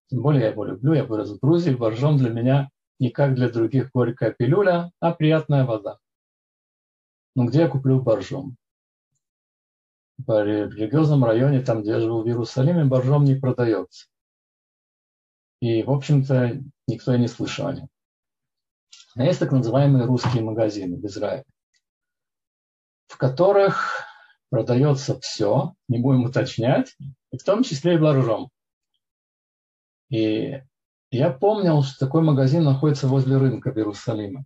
[0.08, 3.48] Тем более я его люблю, я вырос в Грузии, боржом для меня не как для
[3.48, 5.98] других горькая пилюля, а приятная вода.
[7.34, 8.56] Но где я куплю боржом?
[10.18, 14.08] В религиозном районе, там, где я живу в Иерусалиме, боржом не продается.
[15.60, 17.88] И, в общем-то, никто и не слышал о нем.
[19.14, 21.44] А есть так называемые русские магазины в Израиле,
[23.06, 24.04] в которых
[24.50, 26.96] продается все, не будем уточнять,
[27.30, 28.50] в том числе и боржом.
[30.10, 30.62] И
[31.10, 34.44] я помнил, что такой магазин находится возле рынка в Иерусалиме.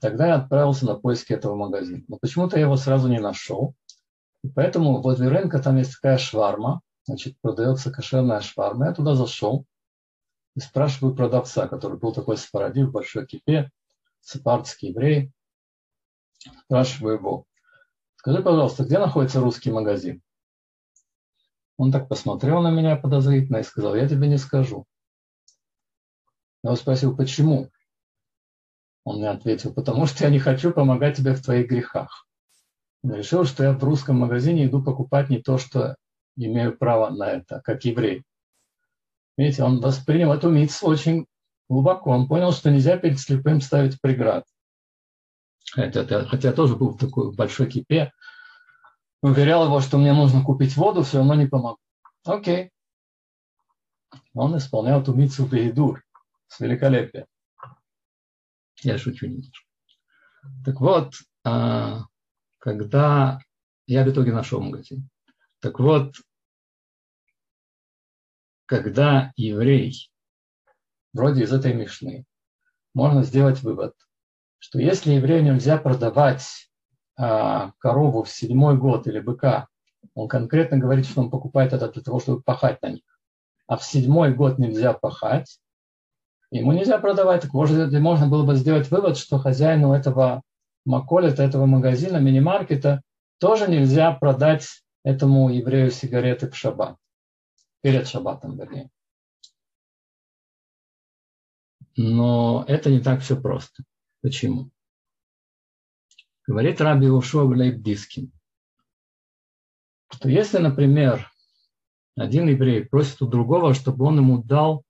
[0.00, 2.04] Тогда я отправился на поиски этого магазина.
[2.08, 3.74] Но почему-то я его сразу не нашел.
[4.42, 8.86] И поэтому возле рынка там есть такая шварма, значит, продается кошерная шварма.
[8.86, 9.64] Я туда зашел
[10.54, 13.70] и спрашиваю продавца, который был такой сфаради в большой кипе,
[14.20, 15.32] сепардский еврей.
[16.64, 17.46] Спрашиваю его,
[18.24, 20.22] скажи, пожалуйста, где находится русский магазин?
[21.76, 24.86] Он так посмотрел на меня подозрительно и сказал, я тебе не скажу.
[26.62, 27.68] Я его спросил, почему?
[29.04, 32.26] Он мне ответил, потому что я не хочу помогать тебе в твоих грехах.
[33.02, 35.94] Он решил, что я в русском магазине иду покупать не то, что
[36.34, 38.24] имею право на это, как еврей.
[39.36, 41.26] Видите, он воспринял эту митцву очень
[41.68, 42.12] глубоко.
[42.12, 44.46] Он понял, что нельзя перед слепым ставить преград.
[45.74, 48.12] Хотя, хотя тоже был в такой большой кипе.
[49.22, 51.80] Уверял его, что мне нужно купить воду, все равно не помог.
[52.24, 52.70] Окей.
[54.34, 56.04] Он исполнял эту митцву Бейдур
[56.46, 57.26] с великолепием.
[58.82, 59.66] Я шучу немножко.
[60.64, 62.02] Так вот, а,
[62.58, 63.40] когда
[63.86, 65.08] я в итоге нашел магазин,
[65.60, 66.14] так вот,
[68.66, 70.10] когда еврей,
[71.12, 72.26] вроде из этой мишны,
[72.92, 73.94] можно сделать вывод,
[74.64, 76.70] что если еврею нельзя продавать
[77.18, 79.68] а, корову в седьмой год или быка,
[80.14, 83.02] он конкретно говорит, что он покупает это для того, чтобы пахать на них,
[83.66, 85.60] а в седьмой год нельзя пахать,
[86.50, 90.40] ему нельзя продавать, так можно, можно было бы сделать вывод, что хозяину этого
[90.86, 93.02] маколета, этого магазина, мини-маркета,
[93.40, 94.66] тоже нельзя продать
[95.02, 96.96] этому еврею сигареты в шаббат.
[97.82, 98.88] Перед шаббатом, вернее.
[101.98, 103.84] Но это не так все просто.
[104.24, 104.70] Почему?
[106.46, 108.32] Говорит Раби Ушуа Глейбдискин,
[110.10, 111.30] что если, например,
[112.16, 114.82] один еврей просит у другого, чтобы он ему дал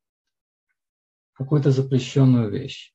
[1.32, 2.94] какую-то запрещенную вещь,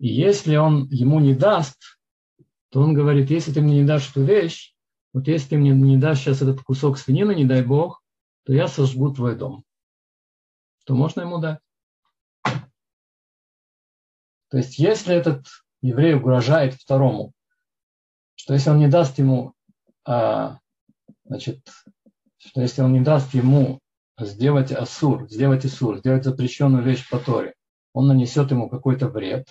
[0.00, 2.00] и если он ему не даст,
[2.70, 4.74] то он говорит, если ты мне не дашь эту вещь,
[5.12, 8.02] вот если ты мне не дашь сейчас этот кусок свинины, не дай бог,
[8.42, 9.62] то я сожгу твой дом.
[10.84, 11.60] То можно ему дать.
[14.50, 15.46] То есть если этот
[15.82, 17.32] еврей угрожает второму,
[18.34, 19.52] что если он не даст ему,
[20.06, 20.58] а,
[21.24, 21.60] значит,
[22.38, 23.80] что если он не даст ему
[24.18, 27.54] сделать асур, сделать асур, сделать запрещенную вещь по Торе,
[27.92, 29.48] он нанесет ему какой-то вред,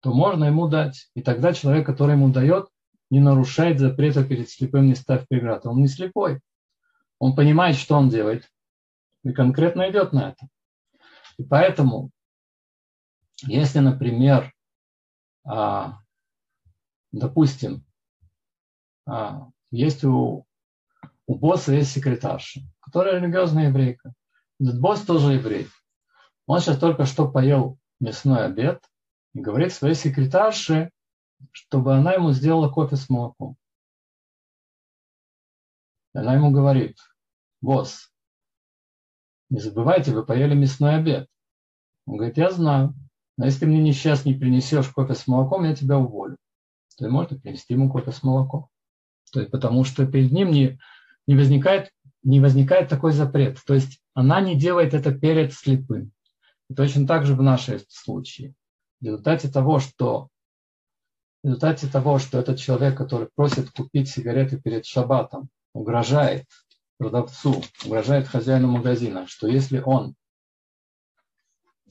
[0.00, 1.08] то можно ему дать.
[1.14, 2.68] И тогда человек, который ему дает,
[3.10, 5.66] не нарушает запрета перед слепым, не ставь преград.
[5.66, 6.40] Он не слепой.
[7.18, 8.48] Он понимает, что он делает,
[9.24, 10.48] и конкретно идет на это.
[11.38, 12.10] И поэтому,
[13.42, 14.52] если, например,
[15.44, 15.98] а,
[17.12, 17.84] допустим,
[19.06, 20.46] а, есть у,
[21.26, 24.12] у босса есть секретарша, которая религиозная еврейка.
[24.58, 25.68] Этот босс тоже еврей.
[26.46, 28.82] Он сейчас только что поел мясной обед
[29.34, 30.90] и говорит своей секретарше,
[31.52, 33.56] чтобы она ему сделала кофе с молоком.
[36.14, 36.96] И она ему говорит,
[37.60, 38.10] босс,
[39.50, 41.28] не забывайте, вы поели мясной обед.
[42.06, 42.94] Он говорит, я знаю,
[43.36, 46.36] но если мне сейчас не принесешь кофе с молоком, я тебя уволю.
[46.96, 48.68] То есть можно принести ему кофе с молоком.
[49.32, 50.78] То есть потому что перед ним не,
[51.26, 51.90] не, возникает,
[52.22, 53.58] не возникает такой запрет.
[53.66, 56.12] То есть она не делает это перед слепым.
[56.70, 58.54] И точно так же в нашем случае.
[59.00, 60.28] В результате того, что
[61.42, 66.46] в результате того, что этот человек, который просит купить сигареты перед шабатом, угрожает
[66.96, 70.14] продавцу, угрожает хозяину магазина, что если он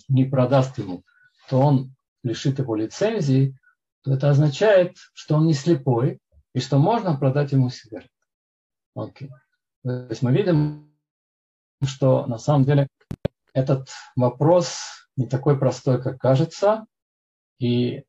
[0.09, 1.03] не продаст ему,
[1.49, 3.57] то он лишит его лицензии,
[4.03, 6.19] то это означает, что он не слепой
[6.53, 8.09] и что можно продать ему сигареты.
[8.95, 9.29] Окей.
[9.83, 10.95] То есть мы видим,
[11.83, 12.87] что на самом деле
[13.53, 14.79] этот вопрос
[15.15, 16.85] не такой простой, как кажется,
[17.59, 18.03] и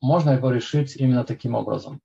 [0.00, 2.00] можно его решить именно таким образом.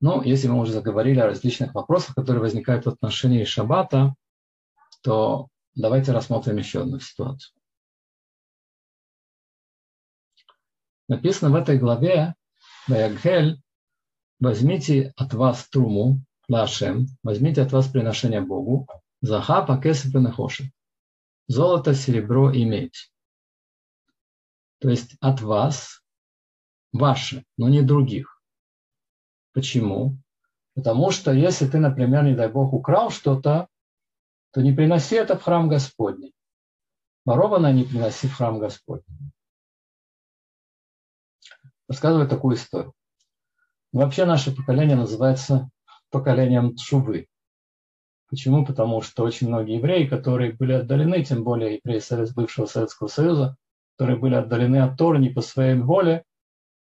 [0.00, 4.14] Ну, если мы уже заговорили о различных вопросах, которые возникают в отношении шаббата,
[5.02, 7.54] то давайте рассмотрим еще одну ситуацию.
[11.08, 12.34] Написано в этой главе,
[12.88, 13.60] Ваягхель,
[14.40, 18.88] возьмите от вас труму, лашем, возьмите от вас приношение Богу,
[19.20, 20.70] захапа кесып и
[21.48, 23.12] золото, серебро и медь.
[24.80, 26.02] То есть от вас,
[26.92, 28.42] ваше, но не других.
[29.52, 30.18] Почему?
[30.74, 33.68] Потому что если ты, например, не дай Бог, украл что-то,
[34.52, 36.34] то не приноси это в храм Господний.
[37.24, 39.32] Ворованное не приноси в храм Господний.
[41.88, 42.92] Рассказываю такую историю.
[43.92, 45.70] Вообще наше поколение называется
[46.10, 47.28] поколением Шувы.
[48.28, 48.66] Почему?
[48.66, 52.02] Потому что очень многие евреи, которые были отдалены, тем более евреи
[52.34, 53.56] бывшего Советского Союза,
[53.96, 56.24] которые были отдалены от Торы не по своей воле,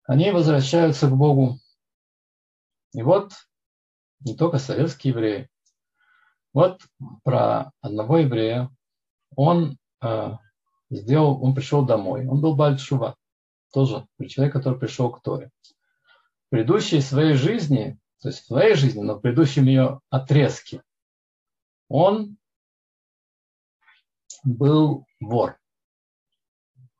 [0.03, 1.57] они возвращаются к Богу.
[2.93, 3.31] И вот
[4.19, 5.49] не только советские евреи.
[6.53, 6.81] Вот
[7.23, 8.69] про одного еврея.
[9.35, 10.31] Он э,
[10.89, 12.27] сделал, он пришел домой.
[12.27, 13.15] Он был Бальчува,
[13.71, 15.51] тоже человек, который пришел к Торе.
[16.47, 20.83] В предыдущей своей жизни, то есть в своей жизни, но в предыдущем ее отрезке,
[21.87, 22.37] он
[24.43, 25.57] был вор.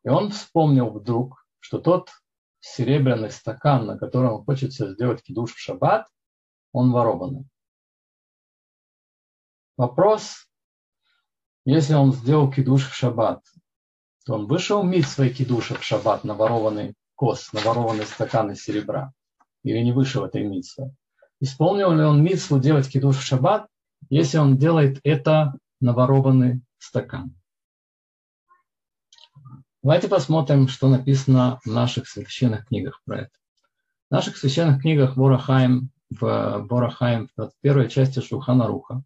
[0.04, 2.10] И он вспомнил вдруг, что тот
[2.60, 6.08] серебряный стакан, на котором он хочет сделать кидуш в шаббат,
[6.72, 7.46] он ворованный.
[9.78, 10.48] Вопрос,
[11.66, 13.44] если он сделал кидуш в шаббат,
[14.26, 18.64] то он вышел мить свои кидуши в шаббат на ворованный кос, на ворованный стакан из
[18.64, 19.14] серебра,
[19.64, 20.94] или не вышел этой митсвы.
[21.40, 23.68] Исполнил ли он митсву делать кидуш в шаббат,
[24.10, 27.36] если он делает это на ворованный стакан?
[29.84, 33.32] Давайте посмотрим, что написано в наших священных книгах про это.
[34.10, 39.02] В наших священных книгах Борахаим, в Борахаим, в первой части Шухана Руха,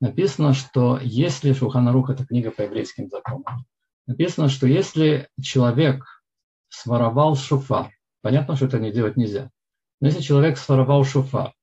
[0.00, 3.66] написано, что если Шухана Руха– это книга по еврейским законам,
[4.06, 6.04] написано, что если человек
[6.68, 7.90] своровал шуфар,
[8.22, 9.50] понятно, что это не делать нельзя,
[10.00, 11.54] но если человек своровал шуфар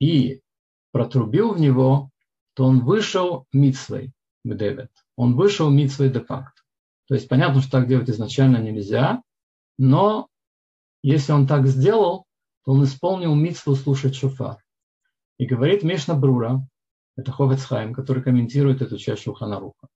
[0.00, 0.42] и
[0.92, 2.10] протрубил в него,
[2.54, 4.12] то он вышел митсвой,
[4.44, 4.90] Девет.
[5.16, 6.62] Он вышел митсвой де-факто.
[7.06, 9.22] То есть понятно, что так делать изначально нельзя,
[9.78, 10.28] но
[11.02, 12.26] если он так сделал,
[12.64, 14.58] то он исполнил митсву слушать шуфар.
[15.38, 16.66] И говорит Мишна Брура,
[17.16, 19.88] это Ховецхайм, который комментирует эту часть Шуханаруха.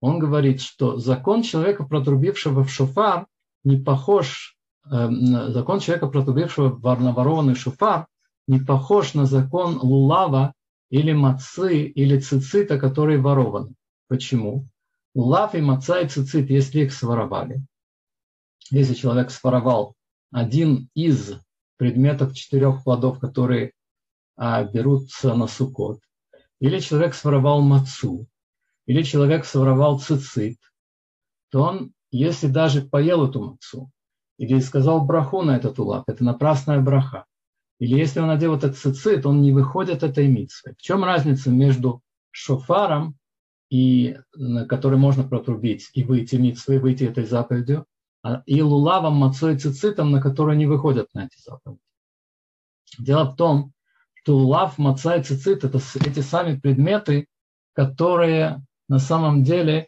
[0.00, 3.26] Он говорит, что закон человека, протрубившего в шуфар,
[3.64, 4.56] не похож,
[4.90, 5.08] э,
[5.48, 8.06] закон человека, протрубившего в наворованный шуфар,
[8.46, 10.54] не похож на закон лулава
[10.90, 13.74] или мацы или цицита, который ворован.
[14.08, 14.66] Почему?
[15.14, 17.62] Лав и маца и цицит, если их своровали,
[18.70, 19.94] если человек своровал
[20.32, 21.34] один из
[21.76, 23.72] предметов четырех плодов, которые
[24.36, 26.00] а, берутся на сукот,
[26.60, 28.26] или человек своровал мацу,
[28.90, 30.58] или человек своровал цицит,
[31.50, 33.92] то он если даже поел эту мацу,
[34.36, 37.24] или сказал браху на этот улав, это напрасная браха,
[37.78, 40.74] или если он одел этот цицит, он не выходит этой митсвы.
[40.76, 43.16] В чем разница между шофаром,
[43.70, 44.18] и,
[44.68, 47.86] который можно протрубить и выйти митсвы, выйти этой заповедью,
[48.24, 51.80] а, и лулавом, мацой, цицитом, на которые не выходят на эти заповеди?
[52.98, 53.72] Дело в том,
[54.14, 57.28] что лулав, маца и цицит– это эти сами предметы,
[57.72, 59.86] которые на самом деле,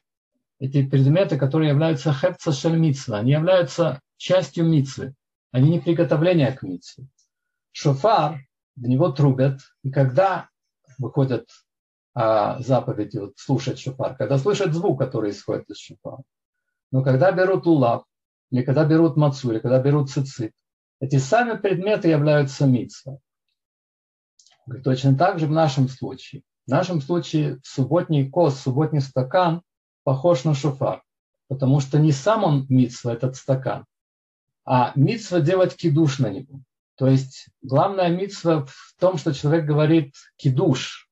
[0.61, 5.15] эти предметы, которые являются хепца шельмитсва, они являются частью митсвы,
[5.51, 7.09] они не приготовление к митсве.
[7.73, 8.47] Шофар,
[8.77, 10.51] в него трубят, и когда
[10.99, 11.49] выходят
[12.15, 16.23] а, заповеди вот, слушать шофар, когда слышат звук, который исходит из шофара.
[16.93, 18.05] Но когда берут улав,
[18.53, 20.53] или когда берут мацу, или когда берут цицит,
[21.01, 23.19] эти сами предметы являются митсвой.
[24.85, 26.45] Точно так же в нашем случае.
[26.67, 29.63] В нашем случае субботний кос, субботний стакан
[30.05, 31.03] похож на шофар,
[31.49, 33.85] потому что не сам он митсва, этот стакан,
[34.65, 36.61] а митсва делать кидуш на него.
[36.97, 41.09] То есть главная митсва в том, что человек говорит кидуш,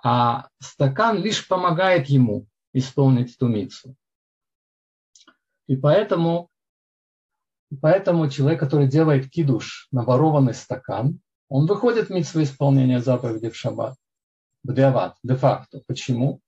[0.00, 3.96] а стакан лишь помогает ему исполнить эту митсу.
[5.66, 6.50] И поэтому,
[7.80, 13.56] поэтому человек, который делает кидуш на ворованный стакан, он выходит в митсву исполнения заповеди в
[13.56, 13.96] шаббат
[14.62, 15.82] бдиават, де-факто.
[15.86, 16.40] Почему?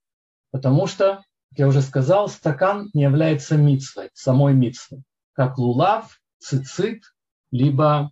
[0.51, 5.03] Потому что, как я уже сказал, стакан не является мицвой, самой мицвой,
[5.33, 7.03] как лулав, цицит,
[7.51, 8.11] либо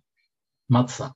[0.67, 1.13] маца.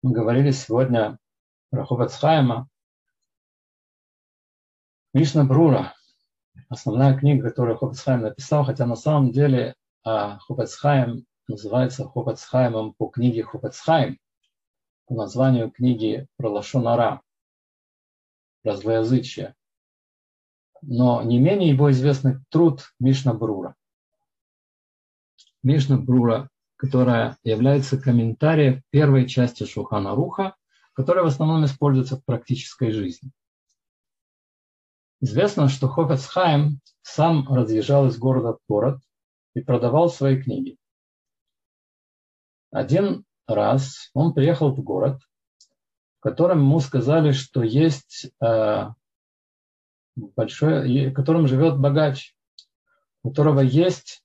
[0.00, 1.18] Мы говорили сегодня
[1.70, 2.68] про Ховецхайма,
[5.12, 5.94] Мишна Брура,
[6.68, 13.44] основная книга, которую Хопецхайм написал, хотя на самом деле а, Хопецхайм называется Хопецхаймом по книге
[13.44, 14.18] Хопецхайм,
[15.06, 17.22] по названию книги про Лашонара,
[18.62, 19.54] про злоязычие.
[20.82, 23.74] Но не менее его известный труд Мишна Брура.
[25.62, 30.54] Мишна Брура, которая является комментарием первой части Шухана Руха,
[30.92, 33.32] которая в основном используется в практической жизни.
[35.20, 39.00] Известно, что Хофецхайм сам разъезжал из города в город
[39.54, 40.76] и продавал свои книги.
[42.70, 45.20] Один раз он приехал в город,
[46.18, 48.88] в котором ему сказали, что есть э,
[50.14, 52.36] большой, в котором живет богач,
[53.22, 54.22] у которого есть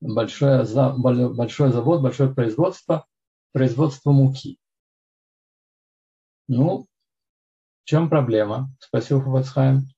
[0.00, 0.64] большое,
[0.96, 3.06] большой завод, большое производство,
[3.52, 4.58] производство муки.
[6.48, 6.86] Ну,
[7.82, 8.70] в чем проблема?
[8.80, 9.88] Спросил Ховацхайм.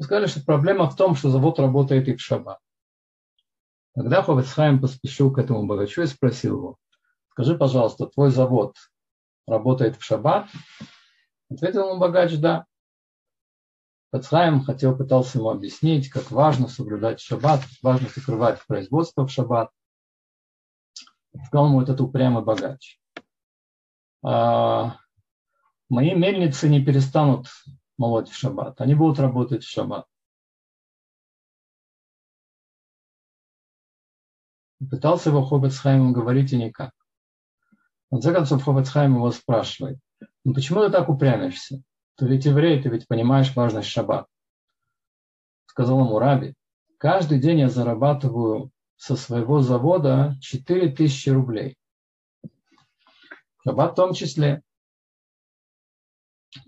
[0.00, 2.58] Сказали, что проблема в том, что завод работает и в шаббат.
[3.94, 6.76] Тогда Ховацхайм поспешил к этому богачу и спросил его,
[7.30, 8.74] скажи, пожалуйста, твой завод
[9.46, 10.48] работает в шаббат?
[11.50, 12.66] Ответил ему богач, да.
[14.10, 19.70] Ховацхайм хотел, пытался ему объяснить, как важно соблюдать шаббат, важно закрывать производство в шаббат.
[21.46, 22.98] Сказал ему этот упрямый богач.
[24.22, 24.98] А,
[25.92, 27.48] мои мельницы не перестанут
[27.98, 28.80] молоть в шаббат.
[28.80, 30.06] Они будут работать в шаббат.
[34.90, 36.92] Пытался его Хоббетсхайм говорить и никак.
[38.06, 39.98] В конце концов, Хоббетсхайм его спрашивает,
[40.44, 41.82] ну почему ты так упрямишься?
[42.16, 44.26] Ты ведь еврей, ты ведь понимаешь важность шаббат.
[45.66, 46.54] Сказал ему Раби,
[46.96, 51.76] каждый день я зарабатываю со своего завода 4000 рублей.
[53.62, 54.62] Шаббат в том числе.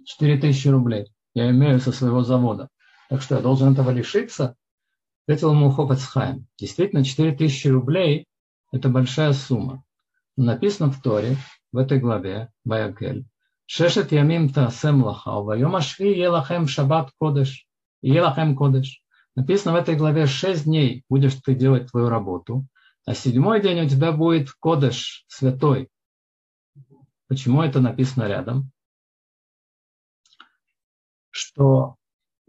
[0.04, 2.68] 4 тысячи рублей я имею со своего завода.
[3.08, 4.56] Так что я должен этого лишиться?
[5.26, 6.46] Ответил ему Хопецхайм.
[6.58, 8.26] Действительно, 4 тысячи рублей–
[8.72, 9.84] это большая сумма.
[10.36, 11.36] Но написано в Торе,
[11.72, 13.26] в этой главе, Баякель,
[13.66, 17.66] Шешет ямим таасем лаха, вайом ашви елахем шаббат кодеш,
[18.02, 19.02] елахем кодеш.
[19.36, 22.66] Написано в этой главе, шесть дней будешь ты делать твою работу,
[23.06, 25.88] а седьмой день у тебя будет кодеш, святой.
[27.26, 28.70] Почему это написано рядом?
[31.34, 31.96] Что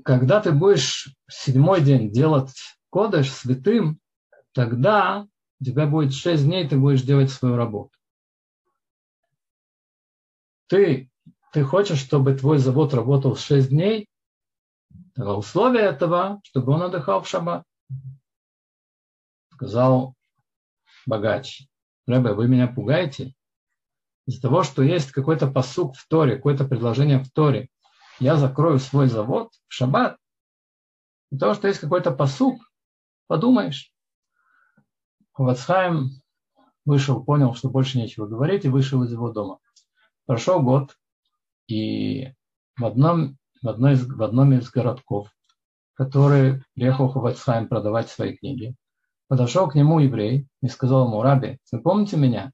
[0.03, 2.53] когда ты будешь седьмой день делать
[2.91, 3.99] кодыш святым,
[4.53, 5.27] тогда
[5.59, 7.97] у тебя будет шесть дней, ты будешь делать свою работу.
[10.67, 11.09] Ты,
[11.51, 14.07] ты хочешь, чтобы твой завод работал шесть дней,
[15.17, 17.63] а условие этого, чтобы он отдыхал в шаббат.
[19.53, 20.13] Сказал
[21.07, 21.67] богач,
[22.05, 23.33] Рэбе, вы меня пугаете?
[24.27, 27.69] Из-за того, что есть какой-то посук в Торе, какое-то предложение в Торе,
[28.19, 30.17] я закрою свой завод в шаббат,
[31.31, 32.61] и то, что есть какой-то посук,
[33.27, 33.91] подумаешь.
[35.33, 36.21] Ховацхайм
[36.85, 39.59] вышел, понял, что больше нечего говорить, и вышел из его дома.
[40.25, 40.95] Прошел год,
[41.67, 42.33] и
[42.77, 45.29] в одном, в одной из, в одном из городков,
[45.93, 48.75] который приехал Хувацхайм продавать свои книги,
[49.27, 52.51] подошел к нему еврей и сказал ему, Раби, вы помните меня?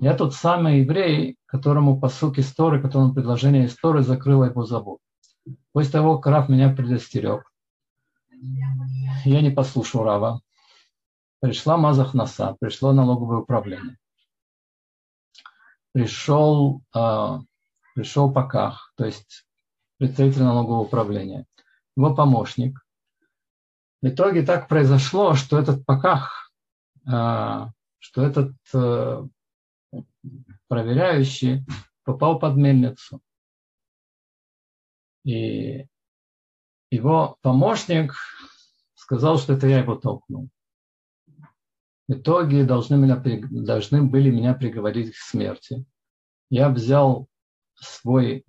[0.00, 4.98] Я тот самый еврей, которому посук истории, которому предложение истории закрыло его завод.
[5.72, 7.52] После того, как Рав меня предостерег,
[9.26, 10.40] я не послушал Рава.
[11.40, 13.98] Пришла Мазах Наса, пришло налоговое управление.
[15.92, 17.38] Пришел, э,
[17.94, 19.46] пришел Паках, то есть
[19.98, 21.44] представитель налогового управления,
[21.94, 22.80] его помощник.
[24.00, 26.50] В итоге так произошло, что этот Паках,
[27.06, 27.66] э,
[27.98, 29.26] что этот э,
[30.68, 31.64] проверяющий
[32.04, 33.20] попал под мельницу.
[35.24, 35.86] И
[36.90, 38.14] его помощник
[38.94, 40.48] сказал, что это я его толкнул.
[42.08, 45.84] В итоге должны, меня, должны были меня приговорить к смерти.
[46.48, 47.28] Я взял
[47.74, 48.44] свой,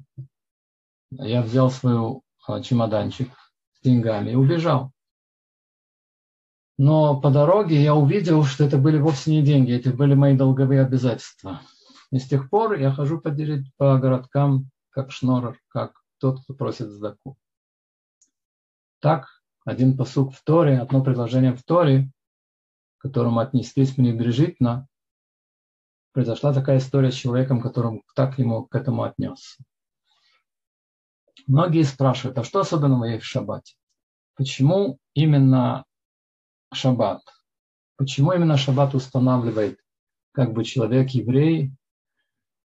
[1.12, 3.30] я взял свой а, чемоданчик
[3.74, 4.92] с деньгами и убежал.
[6.84, 10.82] Но по дороге я увидел, что это были вовсе не деньги, это были мои долговые
[10.82, 11.62] обязательства.
[12.12, 13.30] И с тех пор я хожу по,
[13.78, 17.38] по городкам как шнорер, как тот, кто просит сдаку.
[19.00, 19.28] Так,
[19.64, 22.12] один посук в Торе, одно предложение в Торе,
[22.98, 24.88] к которому отнеслись пренебрежительно,
[26.14, 29.64] произошла такая история с человеком, которым так ему к этому отнесся.
[31.46, 33.76] Многие спрашивают, а что особенного есть в шаббате?
[34.36, 35.86] Почему именно
[36.74, 37.22] шаббат.
[37.98, 39.80] Почему именно шаббат устанавливает
[40.32, 41.72] как бы человек еврей,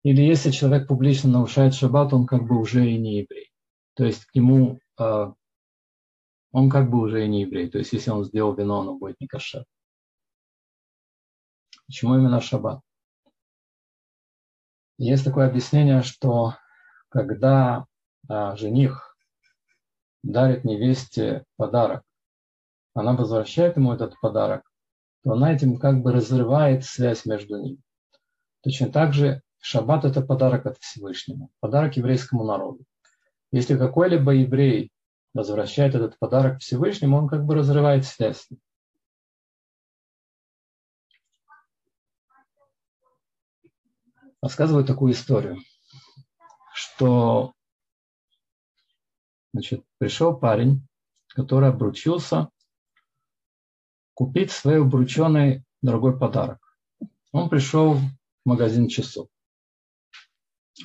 [0.03, 3.51] или если человек публично нарушает шаббат, он как бы уже и не еврей.
[3.95, 5.33] То есть к нему э,
[6.53, 7.69] он как бы уже и не еврей.
[7.69, 9.65] То есть если он сделал вино, оно будет не кошер.
[11.87, 12.81] Почему именно шаббат?
[14.99, 16.55] Есть такое объяснение, что
[17.11, 17.87] когда
[18.29, 19.17] а, жених
[20.23, 22.03] дарит невесте подарок,
[22.97, 24.63] она возвращает ему этот подарок,
[25.23, 27.79] то она этим как бы разрывает связь между ними.
[28.63, 32.85] Точно так же шаббат– это подарок от Всевышнего, подарок еврейскому народу.
[33.53, 34.91] Если какой-либо еврей
[35.35, 38.49] возвращает этот подарок Всевышнему, он как бы разрывает связь.
[44.41, 45.59] Рассказываю такую историю,
[46.73, 47.53] что
[49.53, 50.87] значит, пришел парень,
[51.29, 52.49] который обручился
[54.17, 56.59] купить свой обрученный дорогой подарок.
[57.33, 58.01] Он пришел в
[58.47, 59.29] магазин часов.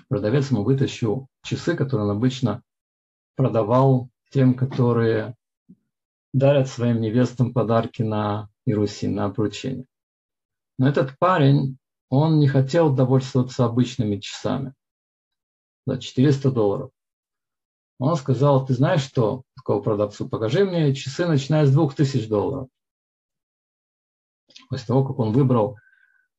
[0.10, 2.62] Продавец ему вытащил часы, которые он обычно
[3.38, 5.38] продавал тем, которые
[6.34, 9.86] дарят своим невестам подарки на Ируси, на обручение.
[10.78, 11.78] Но этот парень,
[12.10, 14.74] он не хотел довольствоваться обычными часами
[15.86, 16.92] за 400 долларов.
[17.98, 22.68] Он сказал, ты знаешь что, такого продавцу, покажи мне часы, начиная с 2000 долларов
[24.72, 25.78] после того, как он выбрал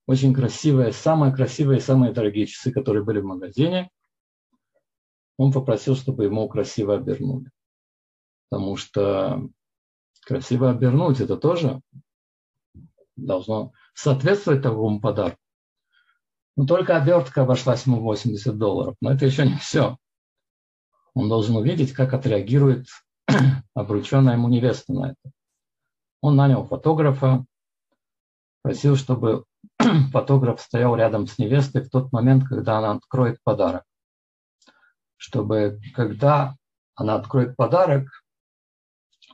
[0.06, 3.90] очень красивые, самые красивые, самые дорогие часы, которые были в магазине,
[5.36, 7.50] он попросил, чтобы ему красиво обернули.
[8.48, 9.48] Потому что
[10.24, 11.82] красиво обернуть это тоже
[13.16, 15.38] должно соответствовать такому подарку.
[16.56, 18.96] Но только обертка обошлась ему 80 долларов.
[19.02, 19.98] Но это еще не все.
[21.12, 22.86] Он должен увидеть, как отреагирует
[23.74, 25.32] обрученная ему невеста на это.
[26.22, 27.44] Он нанял фотографа,
[28.62, 29.44] просил, чтобы
[30.12, 33.84] фотограф стоял рядом с невестой в тот момент, когда она откроет подарок.
[35.16, 36.56] Чтобы, когда
[36.94, 38.08] она откроет подарок,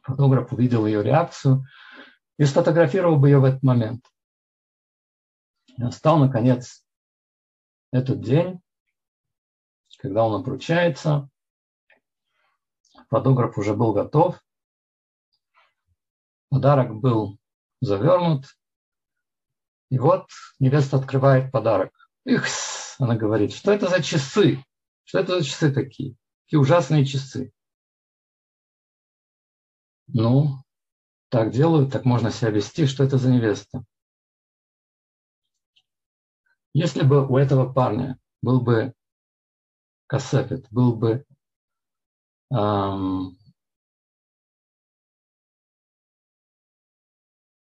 [0.03, 1.65] фотограф увидел ее реакцию
[2.39, 4.05] и сфотографировал бы ее в этот момент.
[5.77, 6.85] И настал, наконец,
[7.93, 8.61] этот день,
[9.99, 11.29] когда он обручается.
[13.09, 14.39] Фотограф уже был готов.
[16.51, 17.39] Подарок был
[17.81, 18.47] завернут,
[19.91, 20.29] и вот
[20.59, 21.93] невеста открывает подарок.
[22.25, 22.47] Их,
[22.99, 24.63] она говорит, что это за часы?
[25.05, 26.15] Что это за часы такие?
[26.45, 27.53] Какие ужасные часы.
[30.09, 30.59] Ну,
[31.31, 32.87] так делают, так можно себя вести.
[32.87, 33.85] Что это за невеста?
[36.75, 38.95] Если бы у этого парня был бы
[40.07, 41.25] кассепет, был бы
[42.51, 43.37] эм,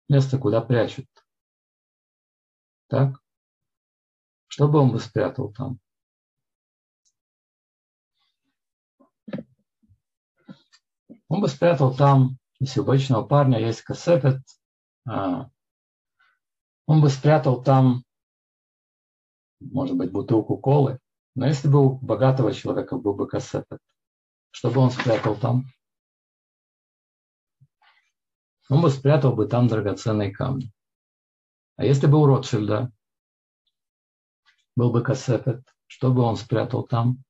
[0.09, 1.07] место, куда прячут
[2.88, 3.22] так?
[4.48, 5.80] Что бы он бы спрятал там?
[11.30, 14.42] Он бы спрятал там, если у обычного парня есть кассепет,
[15.06, 15.50] а,
[16.86, 18.04] он бы спрятал там,
[19.60, 21.00] может быть, бутылку колы.
[21.36, 23.80] Но если бы у богатого человека был бы кассетет,
[24.52, 25.66] что бы он спрятал там?
[28.70, 30.72] Он бы спрятал бы там драгоценные камни.
[31.78, 32.91] А если бы у Ротшильда
[34.75, 37.23] был бы кассетет, что бы он спрятал там?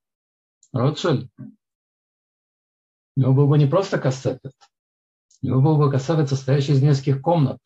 [0.71, 1.29] Ротшильд?
[1.37, 4.53] У него был бы не просто кассетет,
[5.41, 7.59] у него был бы кассетет, состоящий из нескольких комнат.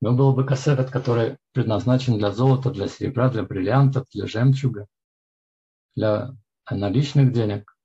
[0.00, 4.86] У него был бы кассетет, который предназначен для золота, для серебра, для бриллиантов, для жемчуга,
[5.94, 6.34] для
[6.68, 7.76] наличных денег.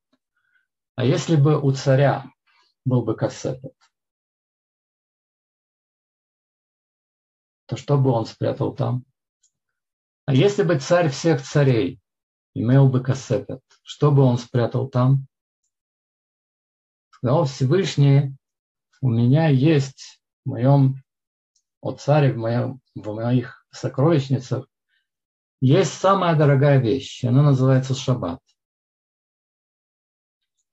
[0.96, 2.26] А если бы у царя
[2.84, 3.76] был бы кассетет,
[7.66, 9.06] то что бы он спрятал там?
[10.26, 12.00] А если бы царь всех царей
[12.54, 15.28] имел бы кассетет, что бы он спрятал там?
[17.10, 18.36] Сказал Всевышний,
[19.02, 21.04] у меня есть в моем
[21.82, 24.66] о царе в, моем, в моих сокровищницах
[25.60, 27.24] есть самая дорогая вещь.
[27.24, 28.40] Она называется шаббат.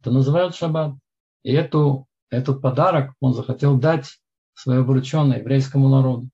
[0.00, 0.94] Это называют шаббат.
[1.42, 4.20] И эту, этот подарок он захотел дать
[4.54, 6.28] своей обрученной еврейскому народу.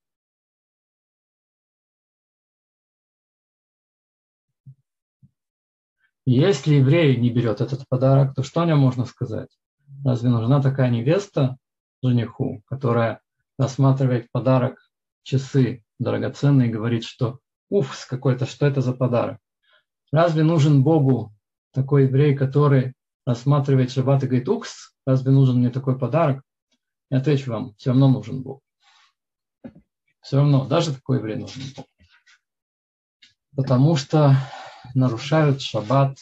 [6.29, 9.49] Если еврей не берет этот подарок, то что о нем можно сказать?
[10.05, 11.57] Разве нужна такая невеста
[12.03, 13.21] жениху, которая
[13.57, 14.91] рассматривает подарок
[15.23, 19.39] часы драгоценные и говорит, что уф, какой-то, что это за подарок?
[20.11, 21.33] Разве нужен Богу
[21.73, 26.43] такой еврей, который рассматривает шаббат и говорит, укс, разве нужен мне такой подарок?
[27.09, 28.63] Я отвечу вам, все равно нужен Бог.
[30.23, 31.87] Все равно, даже такой еврей нужен Бог.
[33.55, 34.35] Потому что
[34.95, 36.19] нарушают шаббат,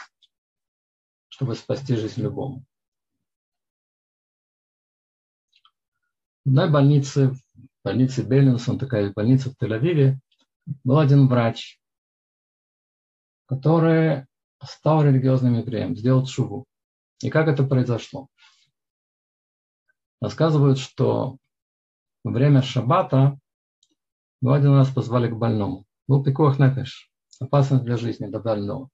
[1.29, 2.65] чтобы спасти жизнь любому.
[6.45, 7.41] В одной больнице, в
[7.83, 10.17] больнице Беллинсон, такая больница в Тель-Авиве,
[10.85, 11.81] был один врач,
[13.47, 14.27] который
[14.63, 16.67] стал религиозным евреем, сделал шуву.
[17.21, 18.29] И как это произошло?
[20.21, 21.39] Рассказывают, что
[22.23, 23.39] во время шаббата
[24.41, 25.85] его один раз позвали к больному.
[26.07, 27.11] Был пикох нефеш,
[27.41, 28.89] опасность для жизни, для больного.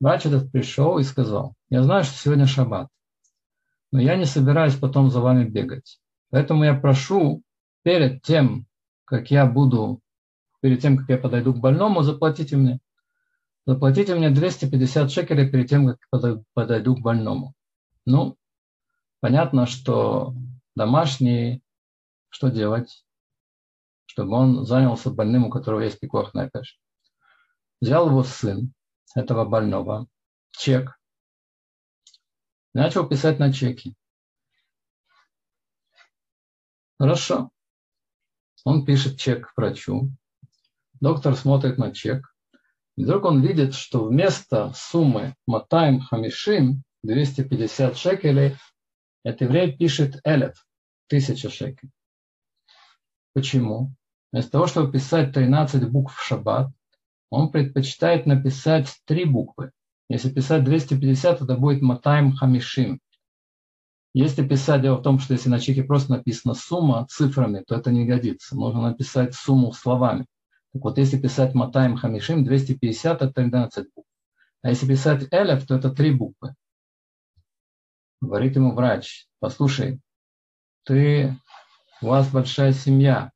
[0.00, 2.88] Врач этот пришел и сказал, я знаю, что сегодня шаббат,
[3.92, 6.00] но я не собираюсь потом за вами бегать.
[6.30, 7.42] Поэтому я прошу
[7.82, 8.66] перед тем,
[9.04, 10.00] как я буду,
[10.60, 12.80] перед тем, как я подойду к больному, заплатите мне.
[13.66, 17.54] Заплатите мне 250 шекелей перед тем, как подойду к больному.
[18.06, 18.36] Ну,
[19.20, 20.34] понятно, что
[20.74, 21.62] домашний,
[22.30, 23.04] что делать,
[24.06, 26.48] чтобы он занялся больным, у которого есть пикох на
[27.80, 28.72] Взял его сын,
[29.14, 30.06] этого больного,
[30.50, 30.98] чек,
[32.74, 33.94] начал писать на чеки.
[36.98, 37.50] Хорошо.
[38.64, 40.10] Он пишет чек врачу.
[41.00, 42.34] Доктор смотрит на чек.
[42.96, 48.58] И вдруг он видит, что вместо суммы Матаем Хамишим 250 шекелей,
[49.24, 50.56] этот еврей пишет Элет,
[51.06, 51.92] тысяча шекелей.
[53.32, 53.94] Почему?
[54.32, 56.70] Вместо того, чтобы писать 13 букв в шаббат,
[57.30, 59.70] он предпочитает написать три буквы.
[60.08, 63.00] Если писать 250, это будет Матаем Хамишим.
[64.12, 67.92] Если писать, дело в том, что если на чеке просто написана сумма цифрами, то это
[67.92, 68.56] не годится.
[68.56, 70.26] Нужно написать сумму словами.
[70.72, 74.08] Так вот, если писать Матаем Хамишим, 250 это 13 букв.
[74.62, 76.54] А если писать Элев, то это три буквы.
[78.20, 80.00] Говорит ему врач, послушай,
[80.84, 81.36] ты,
[82.02, 83.30] у вас большая семья,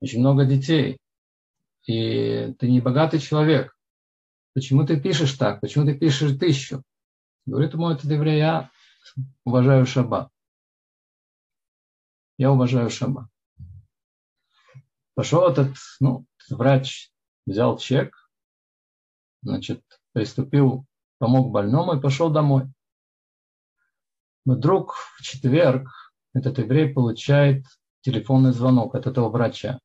[0.00, 0.98] очень много детей,
[1.86, 3.76] и ты не богатый человек.
[4.54, 5.60] Почему ты пишешь так?
[5.60, 6.82] Почему ты пишешь тысячу?
[7.46, 8.70] Говорит ему этот еврей, я
[9.44, 10.30] уважаю шаббат.
[12.38, 13.28] Я уважаю шаббат.
[15.14, 17.10] Пошел этот, ну, врач
[17.46, 18.30] взял чек,
[19.42, 19.82] значит,
[20.12, 20.84] приступил,
[21.18, 22.64] помог больному и пошел домой.
[24.44, 25.88] Вдруг в четверг
[26.34, 27.64] этот еврей получает
[28.02, 29.80] телефонный звонок от этого врача.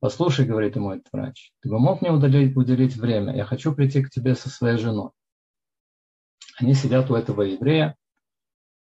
[0.00, 3.36] Послушай, говорит ему этот врач, ты бы мог мне уделить, уделить время?
[3.36, 5.10] Я хочу прийти к тебе со своей женой.
[6.58, 7.96] Они сидят у этого еврея.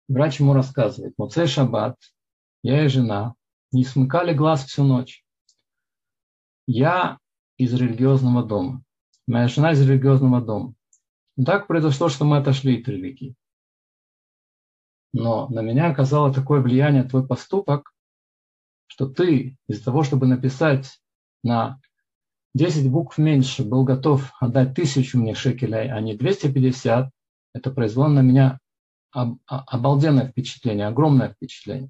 [0.08, 1.98] Врач ему рассказывает, Муцей Шаббат,
[2.64, 3.36] я и жена
[3.72, 5.24] не смыкали глаз всю ночь.
[6.66, 7.20] Я
[7.58, 8.82] из религиозного дома.
[9.28, 10.74] Моя жена из религиозного дома.
[11.36, 13.36] И так произошло, что мы отошли от религии.
[15.12, 17.94] Но на меня оказало такое влияние твой поступок,
[18.88, 21.00] что ты из-за того, чтобы написать
[21.44, 21.80] на
[22.54, 27.10] 10 букв меньше, был готов отдать тысячу мне шекелей, а не 250,
[27.54, 28.60] это произвело на меня
[29.12, 31.90] обалденное впечатление, огромное впечатление.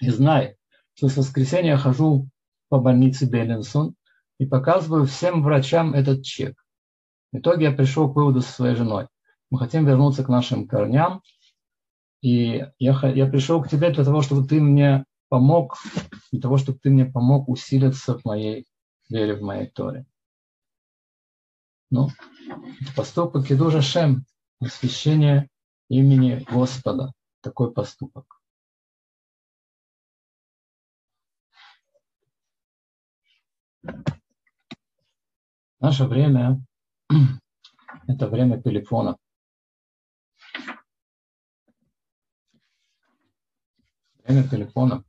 [0.00, 0.56] И знай,
[0.94, 2.28] что с воскресенья я хожу
[2.68, 3.94] по больнице Беллинсон
[4.38, 6.62] и показываю всем врачам этот чек.
[7.32, 9.06] В итоге я пришел к выводу со своей женой.
[9.50, 11.22] Мы хотим вернуться к нашим корням.
[12.20, 15.76] И я, я пришел к тебе для того, чтобы ты мне помог,
[16.32, 18.66] для того, чтобы ты мне помог усилиться в моей
[19.08, 20.06] вере, в моей Торе.
[21.90, 22.08] Ну,
[22.96, 24.24] поступок Кедужа Шем,
[24.60, 25.48] освящение
[25.88, 28.40] имени Господа, такой поступок.
[35.78, 36.64] Наше время–
[38.08, 39.16] это время телефона.
[44.24, 45.05] Время телефона.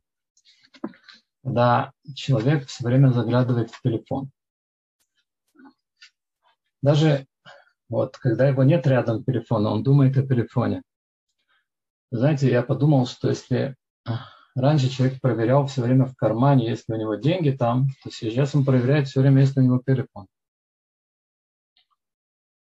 [1.48, 4.30] Когда человек все время заглядывает в телефон.
[6.82, 7.26] Даже
[7.88, 10.82] вот, когда его нет рядом телефона, он думает о телефоне.
[12.10, 13.76] Знаете, я подумал, что если
[14.54, 18.54] раньше человек проверял все время в кармане, есть ли у него деньги там, то сейчас
[18.54, 20.26] он проверяет все время, есть ли у него телефон.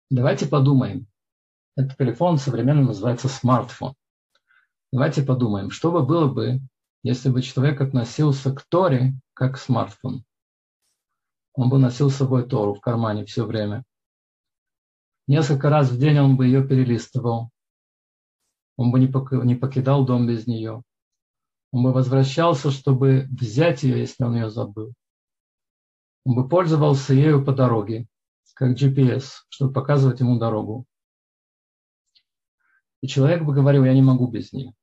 [0.09, 1.09] Давайте подумаем.
[1.77, 3.95] Этот телефон современно называется смартфон.
[4.93, 6.61] Давайте подумаем, что бы было бы,
[7.03, 10.25] если бы человек относился к Торе как к смартфону.
[11.55, 13.85] Он бы носил с собой Тору в кармане все время.
[15.27, 17.51] Несколько раз в день он бы ее перелистывал.
[18.77, 20.83] Он бы не покидал дом без нее.
[21.71, 24.95] Он бы возвращался, чтобы взять ее, если он ее забыл.
[26.25, 28.07] Он бы пользовался ею по дороге,
[28.55, 30.87] как GPS, чтобы показывать ему дорогу.
[33.01, 34.75] И человек бы говорил, я не могу без нее.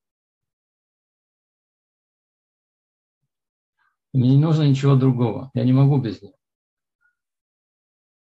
[4.15, 6.35] Мне не нужно ничего другого, я не могу без нее.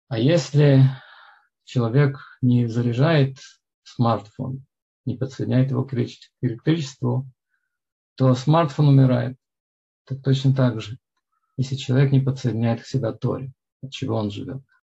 [0.09, 0.83] А если
[1.65, 3.37] человек не заряжает
[3.83, 4.65] смартфон,
[5.05, 7.31] не подсоединяет его к электричеству,
[8.15, 9.37] то смартфон умирает.
[10.05, 10.99] Так точно так же,
[11.59, 14.65] если человек не подсоединяет к себя Торе, от чего он живет.